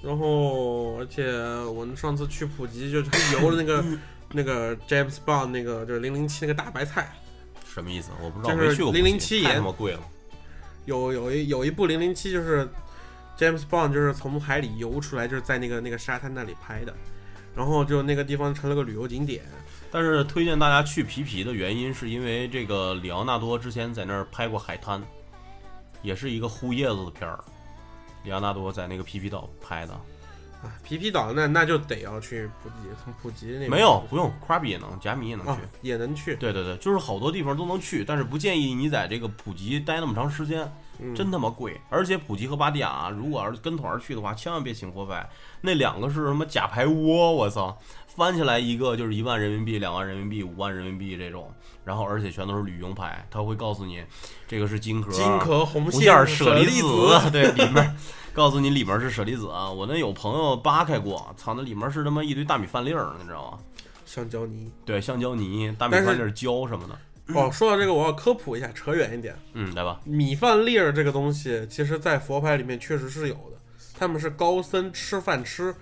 [0.00, 1.30] 然后，而且
[1.64, 3.84] 我们上次去普吉就是游了那个
[4.32, 7.12] 那个 James Bond 那个就是零零七那个大白菜，
[7.66, 8.10] 什么意思？
[8.22, 10.00] 我不知道，就是没去过普吉007太他盐妈贵了。
[10.86, 12.66] 有有一有一部零零七就是
[13.38, 16.92] James Bond 就是从海里游出来，就是在那个那个沙滩那里拍的，
[17.54, 19.42] 然后就那个地方成了个旅游景点。
[19.90, 25.02] 但是推荐大家去皮皮的原因，是因为这个里奥纳多之前在那儿拍过海滩，
[26.02, 27.38] 也是一个呼叶子的片儿。
[28.24, 29.92] 里奥纳多在那个皮皮岛拍的，
[30.62, 35.52] 啊，皮皮岛那那就得要去普吉，从普吉那没有不用 Krabi 也能，贾米也能去。
[35.52, 40.72] 啊，也能去，对对对，就是好多地方都能去，但是不建议你在这个普吉待那么长时间，嗯
[41.14, 41.80] 真他妈贵。
[41.88, 45.28] 而且普吉和芭提雅，如果要是跟团儿去的话，千万别请活拍，
[45.60, 51.52] 那两个是什么假牌窝，我操，翻起来一个就是一万人民币、两万人民币、五万人民币这种，
[51.84, 54.04] 然后而且全都是旅游牌，他会告诉你
[54.46, 57.96] 这个是金壳，金壳红线是舍利利子，对，里面
[58.32, 59.70] 告诉你里面是舍利子啊。
[59.70, 63.58] 我那有朋友扒开过，操，那里面是他妈一堆大米饭粒儿，你知道吗？
[64.04, 64.72] 香蕉泥。
[64.84, 66.98] 对，橡胶泥、大米饭粒儿、胶什么的。
[67.34, 69.36] 哦，说到这个，我要科普一下，扯远一点。
[69.52, 70.00] 嗯，来吧。
[70.04, 73.58] 米饭粒儿这个东西，其实在佛牌里面确实是有的。
[73.98, 75.74] 他们是高僧吃饭吃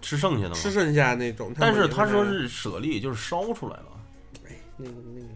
[0.00, 0.54] 吃剩下的吗？
[0.54, 3.86] 吃剩下那种，但是他说是舍利，就是烧出来了。
[4.46, 5.28] 哎那个那个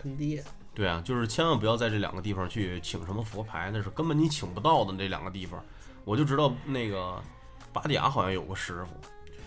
[0.00, 0.42] 坑爹。
[0.74, 5.62] 对啊，就是千万不要在这两个地方去请什么佛牌，那是根本你请不到的那两个地方。
[6.04, 7.22] 我就知道那个
[7.72, 8.90] 巴迪亚好像有个师傅，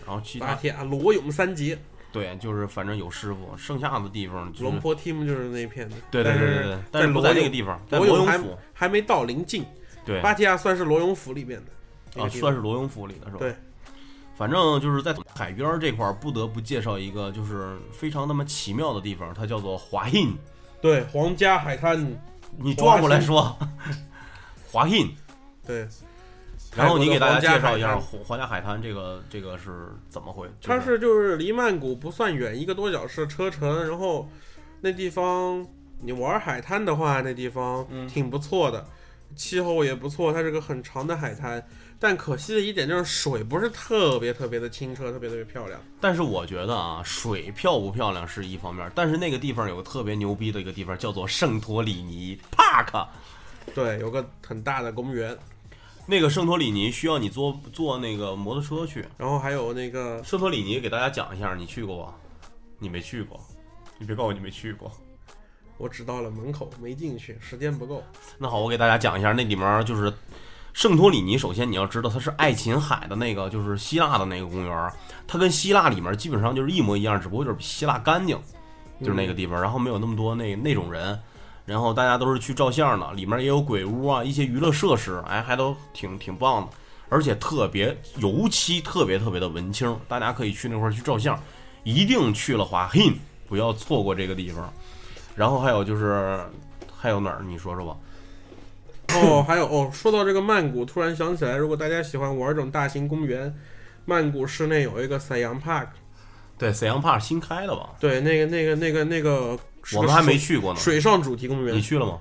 [0.06, 1.76] 然后其他八天啊，罗勇三杰，
[2.16, 5.96] 对，就是反正有师傅，剩下的地方就是龙坡 team 就是那片的。
[6.10, 9.64] 对对对对对，但是不在那个地方，在罗永罗永府，还没到临近，
[10.04, 13.38] 对芭提雅算是罗永府里面的啊，算是罗永府里的是吧？
[13.38, 13.54] 对。
[14.36, 20.36] 反正就是在海边这块儿，不得不介绍一个就是非常那么奇妙的地方，它叫做华印。
[20.78, 22.14] 对皇家海滩，
[22.58, 23.58] 你转过来说，
[24.70, 25.10] 华印。
[25.66, 25.88] 对，
[26.76, 30.48] 然后你给大家介绍一下皇家海滩皇皇家海滩这个这个是怎么回？
[30.62, 33.88] 它是就是离曼谷不算远，一个多小时车程。
[33.88, 34.28] 然后
[34.80, 35.66] 那地方
[36.00, 38.86] 你玩海滩的话，那地方嗯挺不错的，
[39.34, 40.32] 气候也不错。
[40.32, 41.64] 它是个很长的海滩，
[41.98, 45.80] 但可惜的一点就是水不是特别特别的清澈，特别特别漂亮。
[46.00, 53.06] 但是我觉得啊，水漂不漂亮是一方面，但是那个地方有个特别牛逼的一个地方，叫做圣托里尼 Park。
[53.74, 55.36] 对，有个很大的公园，
[56.06, 59.04] 那个圣托里尼需要你坐坐那个摩托车去。
[59.18, 62.14] 然后还有那个圣托里尼给大家讲一下，你去过吗？
[62.78, 63.40] 你没去过，
[63.98, 64.90] 你别告诉我你没去过。
[65.78, 68.02] 我只到了门口，没进去，时间不够。
[68.38, 70.12] 那好，我给大家讲一下，那里面就是
[70.72, 71.36] 圣托里尼。
[71.36, 74.92] 首先你要知道，它是爱琴海的那个，就是希腊的那个公园，
[75.26, 78.38] 它跟希腊里面基本上就是一模一样，只不过就是比希腊干净，
[79.00, 81.18] 就是那个地方，然后没有那么多那那种人，
[81.66, 86.68] 然后大家都是去照相的，里面也有鬼屋啊，一些娱乐设施，哎，还都挺挺棒的，
[87.08, 91.38] 而且特别尤其特别特别的文青，大家可以去那块儿去照相，
[91.82, 93.12] 一定去了话，嘿，
[93.48, 94.72] 不要错过这个地方。
[95.34, 96.40] 然后还有就是
[96.96, 97.42] 还有哪儿？
[97.46, 97.96] 你说说吧。
[99.14, 103.54] 哦，还有哦，说到这个曼谷，突然想起来，如果大家喜欢玩这种大型公园，
[104.04, 105.88] 曼谷市内有一个 Siam Park，
[106.56, 107.90] 对，沈阳帕新开的吧？
[107.98, 109.58] 对，那个那个那个那个
[109.94, 110.80] 我们还没去过呢。
[110.80, 112.18] 水上主题公园，你去了吗？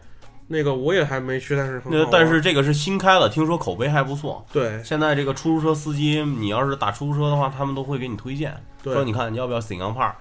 [0.47, 4.45] 那个我也还没去，但是那但是这个是新开的，听说口碑还不错。
[4.53, 10.16] 对现在这个出租车司机，你要是打出租车的话，他们都会给你推荐，说你看你要不要沈阳帕？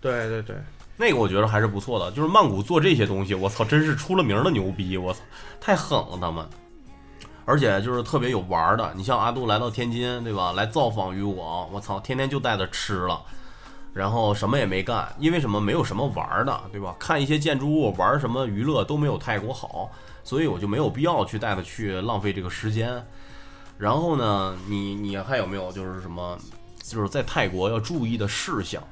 [0.00, 0.56] 对对对，
[0.96, 2.10] 那个我觉得还是不错的。
[2.12, 4.96] 就是曼谷做这些东西，我操，真是出了名的牛逼！
[4.96, 5.20] 我操，
[5.60, 6.42] 太狠了他们。
[7.44, 10.52] 而且就是特别有玩的，你像阿杜来到天津，对吧？
[10.52, 13.20] 来造访于我，我操，天天就带着吃了，
[13.92, 15.60] 然后什么也没干，因为什么？
[15.60, 16.94] 没有什么玩儿的，对吧？
[16.98, 19.90] 看一些建筑物，玩儿什么娱乐都没有泰国好，
[20.22, 23.04] 所以我就没有必要去带他去浪费这个时间。
[23.78, 26.38] 然后呢，你你还有没有就是什么，
[26.82, 28.82] 就是在泰国要注意的事项？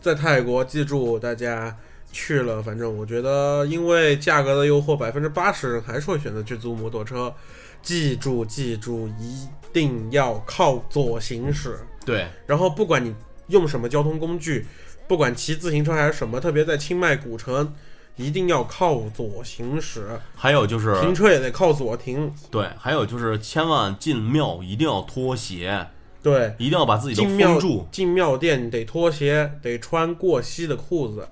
[0.00, 1.76] 在泰国，记住大家
[2.12, 7.34] 去了，反正我觉得，因为价格的诱惑，百分之八十人还是会选择去租摩托车。
[7.82, 11.78] 记住，记住，一定要靠左行驶。
[12.04, 13.14] 对，然后，不管你
[13.48, 14.66] 用什么交通工具，
[15.06, 17.74] 不管骑自行车还是什么，特别在清迈古城，
[18.16, 22.32] 一定要靠左行驶，还有就是停车也得靠左停。
[22.50, 25.86] 对，还有就是千万进庙一定要脱鞋，
[26.22, 31.28] 对，一定要把自己都进庙封住，进庙店得脱鞋，得穿过膝的裤子，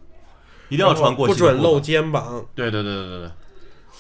[0.69, 1.81] 一定要穿过膝不准露。
[1.81, 2.45] 肩膀。
[2.55, 3.31] 对对对对对对。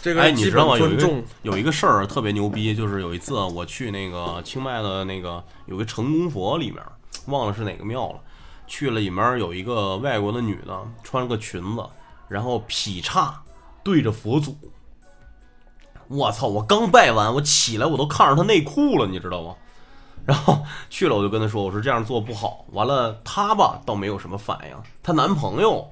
[0.03, 0.79] 这哎，你个基本知道吗？
[0.79, 1.25] 有一个尊重。
[1.43, 6.83] 有一个事儿特别牛逼，就是有一次啊我去那个清迈的那个有个成功佛里面，
[7.27, 8.21] 忘了是哪个庙了，
[8.67, 11.85] 去了里面有一个外国的女的，穿了个裙子，
[12.29, 13.43] 然后劈叉
[13.83, 14.57] 对着佛祖。
[16.09, 16.47] 我操！
[16.47, 19.55] 我刚拜完，我起来我都看着她内裤了，你知道吗？
[20.27, 20.59] 然后
[20.91, 25.89] 去了，我就跟她说：“我说这样做不好。”完了，她吧倒没有什么反应，她男朋友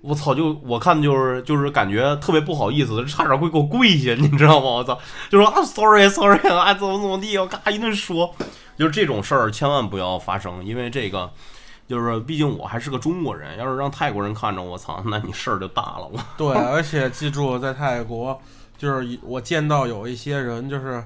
[0.00, 0.34] 我操！
[0.34, 4.66] 就我看就是就是感觉特别不好意思，差点会给我跪下，你知道吗？
[4.66, 4.98] 我操！
[5.30, 8.34] 就说啊，sorry sorry 啊，怎么怎么地，我嘎一顿说，
[8.78, 11.30] 就是这种事儿千万不要发生，因为这个
[11.88, 16.08] 就是毕竟我还是个中国人，要是让泰国人看着我操，那你事儿就大了。
[16.12, 18.40] 我 对，而且记住，在泰国，
[18.76, 21.04] 就是我见到有一些人就是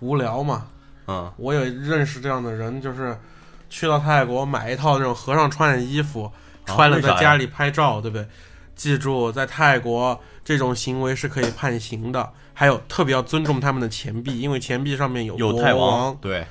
[0.00, 0.66] 无聊嘛，
[1.06, 3.16] 嗯，我也认识这样的人，就是
[3.70, 6.30] 去到泰国买一套那种和尚穿的衣服，
[6.66, 8.26] 穿了在家里拍照，对不对？
[8.74, 12.32] 记住，在泰国这种行为是可以判刑的。
[12.54, 16.16] 还有，特别要尊重他们的钱币，因为钱币上面有国有泰王。
[16.20, 16.46] 对，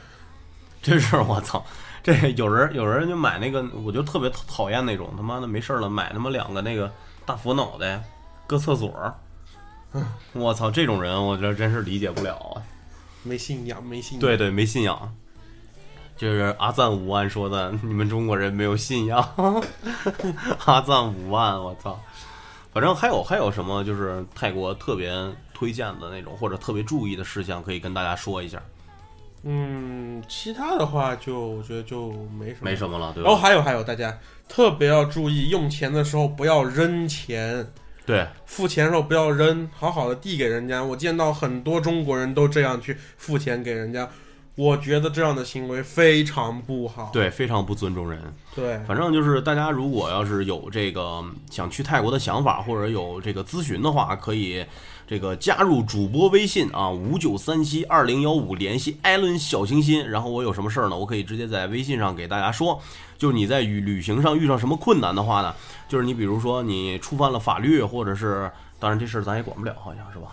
[0.84, 1.63] 真是我操！
[2.03, 6.91] 这有人有人就买那个，我就特别讨厌那种他妈的没事儿了买他妈两个那个
[7.25, 8.03] 大佛脑袋
[8.47, 9.13] 搁厕所儿。
[10.34, 12.63] 我操，这种人我觉得真是理解不了啊！
[13.23, 14.19] 没信仰，没信仰。
[14.19, 15.15] 对对，没信仰。
[16.17, 19.19] 就是阿赞五万说的， 你们中国人没有信仰。
[20.65, 21.99] 阿赞五万，我操！
[22.73, 25.13] 反正还有还有什么，就是泰国特别
[25.53, 28.59] 推荐的那种，或者特别注意的事项，可以跟大家说一下。
[29.43, 32.69] 嗯，其他的话就我觉得就没什么。
[32.69, 33.37] 没什么了，对然后？
[33.37, 34.15] 还有还有，大家
[34.47, 37.67] 特别要注意，用钱的时候不要扔钱，
[38.05, 40.83] 对，付钱的时候不要扔，好好的递给人家。
[40.83, 44.07] 我见到很多中国人都这样去付钱给人家，
[44.55, 47.09] 我觉得这样的行为非常不好。
[47.11, 48.21] 对，非常不尊重人。
[48.55, 54.63] 对，反正就是大家如果要是有这个想去泰国的想法，或者有这个咨询的话，可以
[55.12, 60.09] 这个加入主播微信啊，五九三七二零幺五，联系艾伦小清新。
[60.09, 62.82] 然后我有什么事儿呢，我可以直接在微信上给大家说。
[63.18, 65.53] 就是你在旅旅行上遇上什么困难的话呢，
[65.89, 68.49] 就是你比如说你触犯了法律，或者是
[68.80, 70.30] 当然这事儿咱也管不了，好像是吧？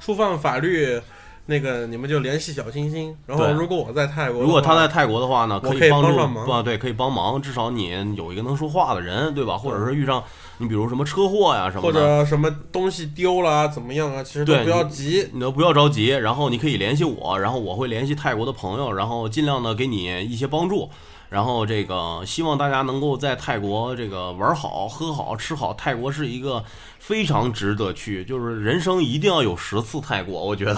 [0.00, 0.98] 触犯法律，
[1.46, 3.16] 那个你们就联系小星星。
[3.26, 9.58] 然后如果我在泰国，如果他在泰国的话呢，可以以帮助帮上忙啊，对，可以帮忙，至少你有一个能说话的人，对吧？
[9.58, 10.22] 或者是遇上
[10.58, 15.28] 你比如什么车祸呀什么或，者什么东西丢了啊怎么样啊，其实都不要急。
[15.32, 20.88] 你都不要着急，然后你可以联系我，然后我会联系泰国的朋友，然后尽量的给你一些帮助。
[21.32, 25.72] 然后这个希望大家能够在泰国这个玩好、喝好、吃好。
[25.72, 26.62] 泰国是一个
[26.98, 30.76] 非常值得去，就是人生一定要有十次泰国，我觉得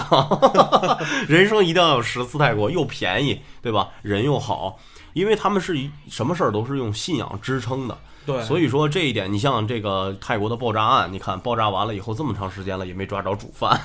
[1.27, 3.89] 人生一定要有十次泰国，又便宜，对吧？
[4.01, 4.79] 人又好，
[5.15, 7.97] 因为他们是一什么事儿都是用信仰支撑的。
[8.25, 13.79] 对，所以说这一点，你像这个泰国的爆炸案，你看爆炸完了以后这么长时间了，也没抓着主犯，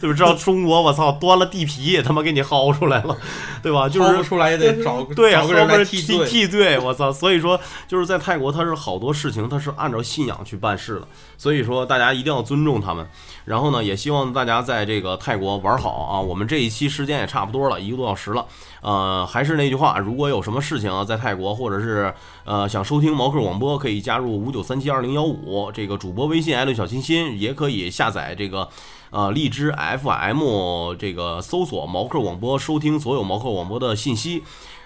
[0.00, 0.16] 对吧？
[0.16, 3.14] 知道中国，我操，端了地皮也他妈给你薅出来了，
[3.62, 3.86] 对吧？
[3.90, 6.26] 就是出来也得找对啊，找个人替替罪。
[6.26, 7.12] 替罪，我操！
[7.12, 13.06] 所以说就是在泰国，他是好多事情他是按照信仰去办事的，所以说大家一定要尊重他们。
[13.48, 16.20] 然后呢，也希望大家在这个泰国玩好啊！
[16.20, 18.44] 我们这一期时间也差不多了，一个多小时了。
[18.82, 28.68] 呃，还是那句话，如果有什么事情啊，在泰国或者是呃想收听毛克广播，可以加入五九三七二零幺五这个主播微信艾伦小清新，也可以下载这个。
[29.10, 29.72] 呃，荔枝
[30.02, 34.42] FM 这个搜索毛克广播，收听所有毛克广播的信息。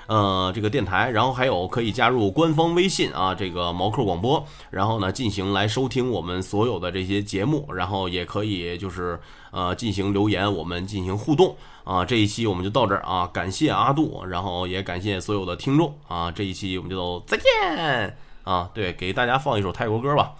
[0.07, 9.18] 呃，这个电台，然后还有可以加入官方微信啊，这个毛克广播，然后呢进行来收听我们所有的这些节目，然后也可以就是
[9.53, 12.05] 呃进行留言，我们进行互动啊。
[12.05, 16.30] 这一期我们就到这儿啊，感谢阿杜，然后也感谢所有的听众啊。
[16.30, 20.32] 这一期我们就再见啊，对，给大家放一首泰国歌吧，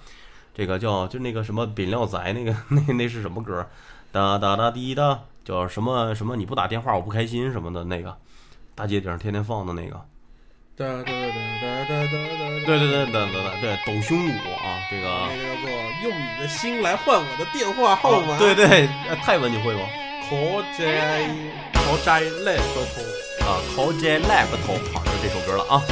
[0.55, 3.65] 这个叫就那个什么饼料仔那个那那是什么歌？
[4.11, 6.35] 哒哒哒滴哒，叫什么什么？
[6.37, 8.15] 你不打电话我不开心什么的那个。
[8.75, 9.97] 大街顶上天天放的那个，
[10.77, 11.13] 哒哒哒
[11.61, 14.31] 哒哒哒哒，对对对对对对对，抖胸舞
[14.65, 15.71] 啊，这个那个叫做
[16.05, 18.39] 用你的心来换我的电话号码。
[18.39, 19.81] 对对，呃泰文你会吗？
[20.29, 21.29] 可在
[21.75, 22.21] 可在
[22.57, 23.03] 头。
[23.43, 25.83] 啊，靠街 lab 头，好，就这首歌了啊，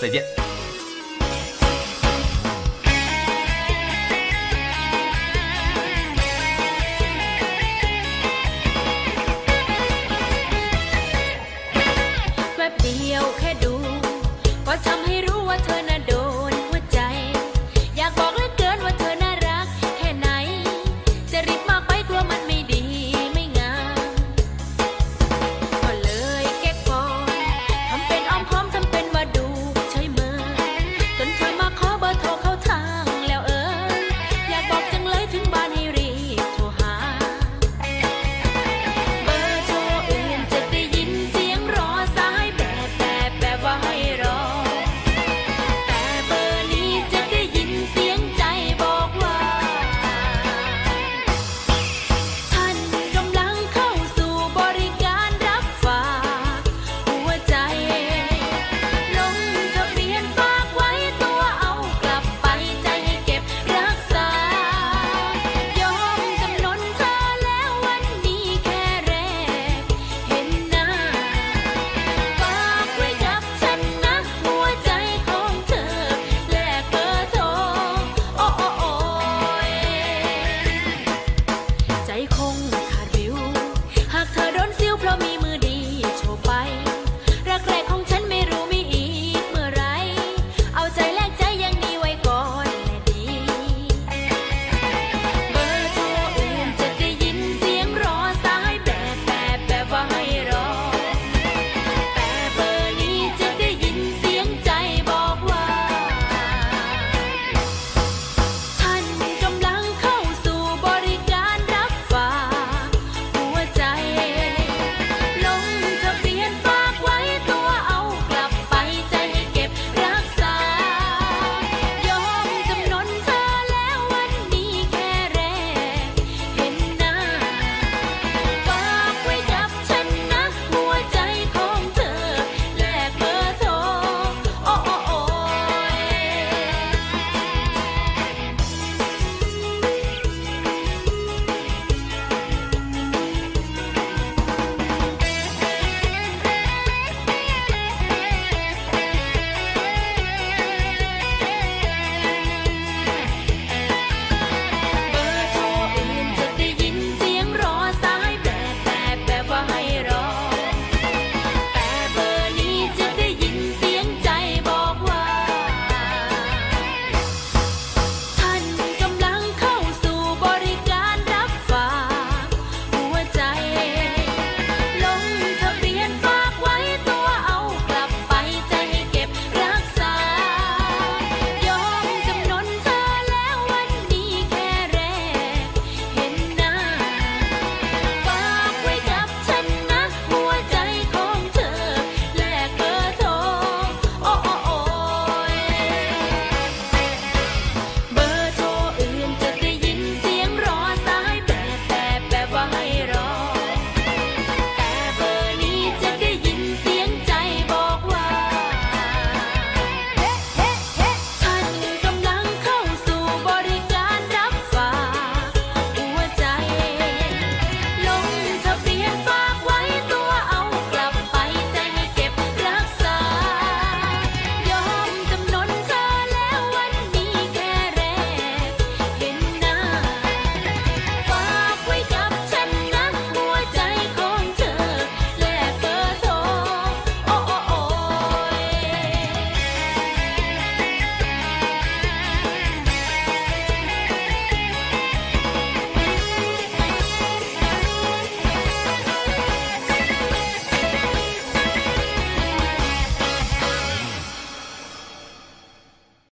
[0.00, 0.22] 再见。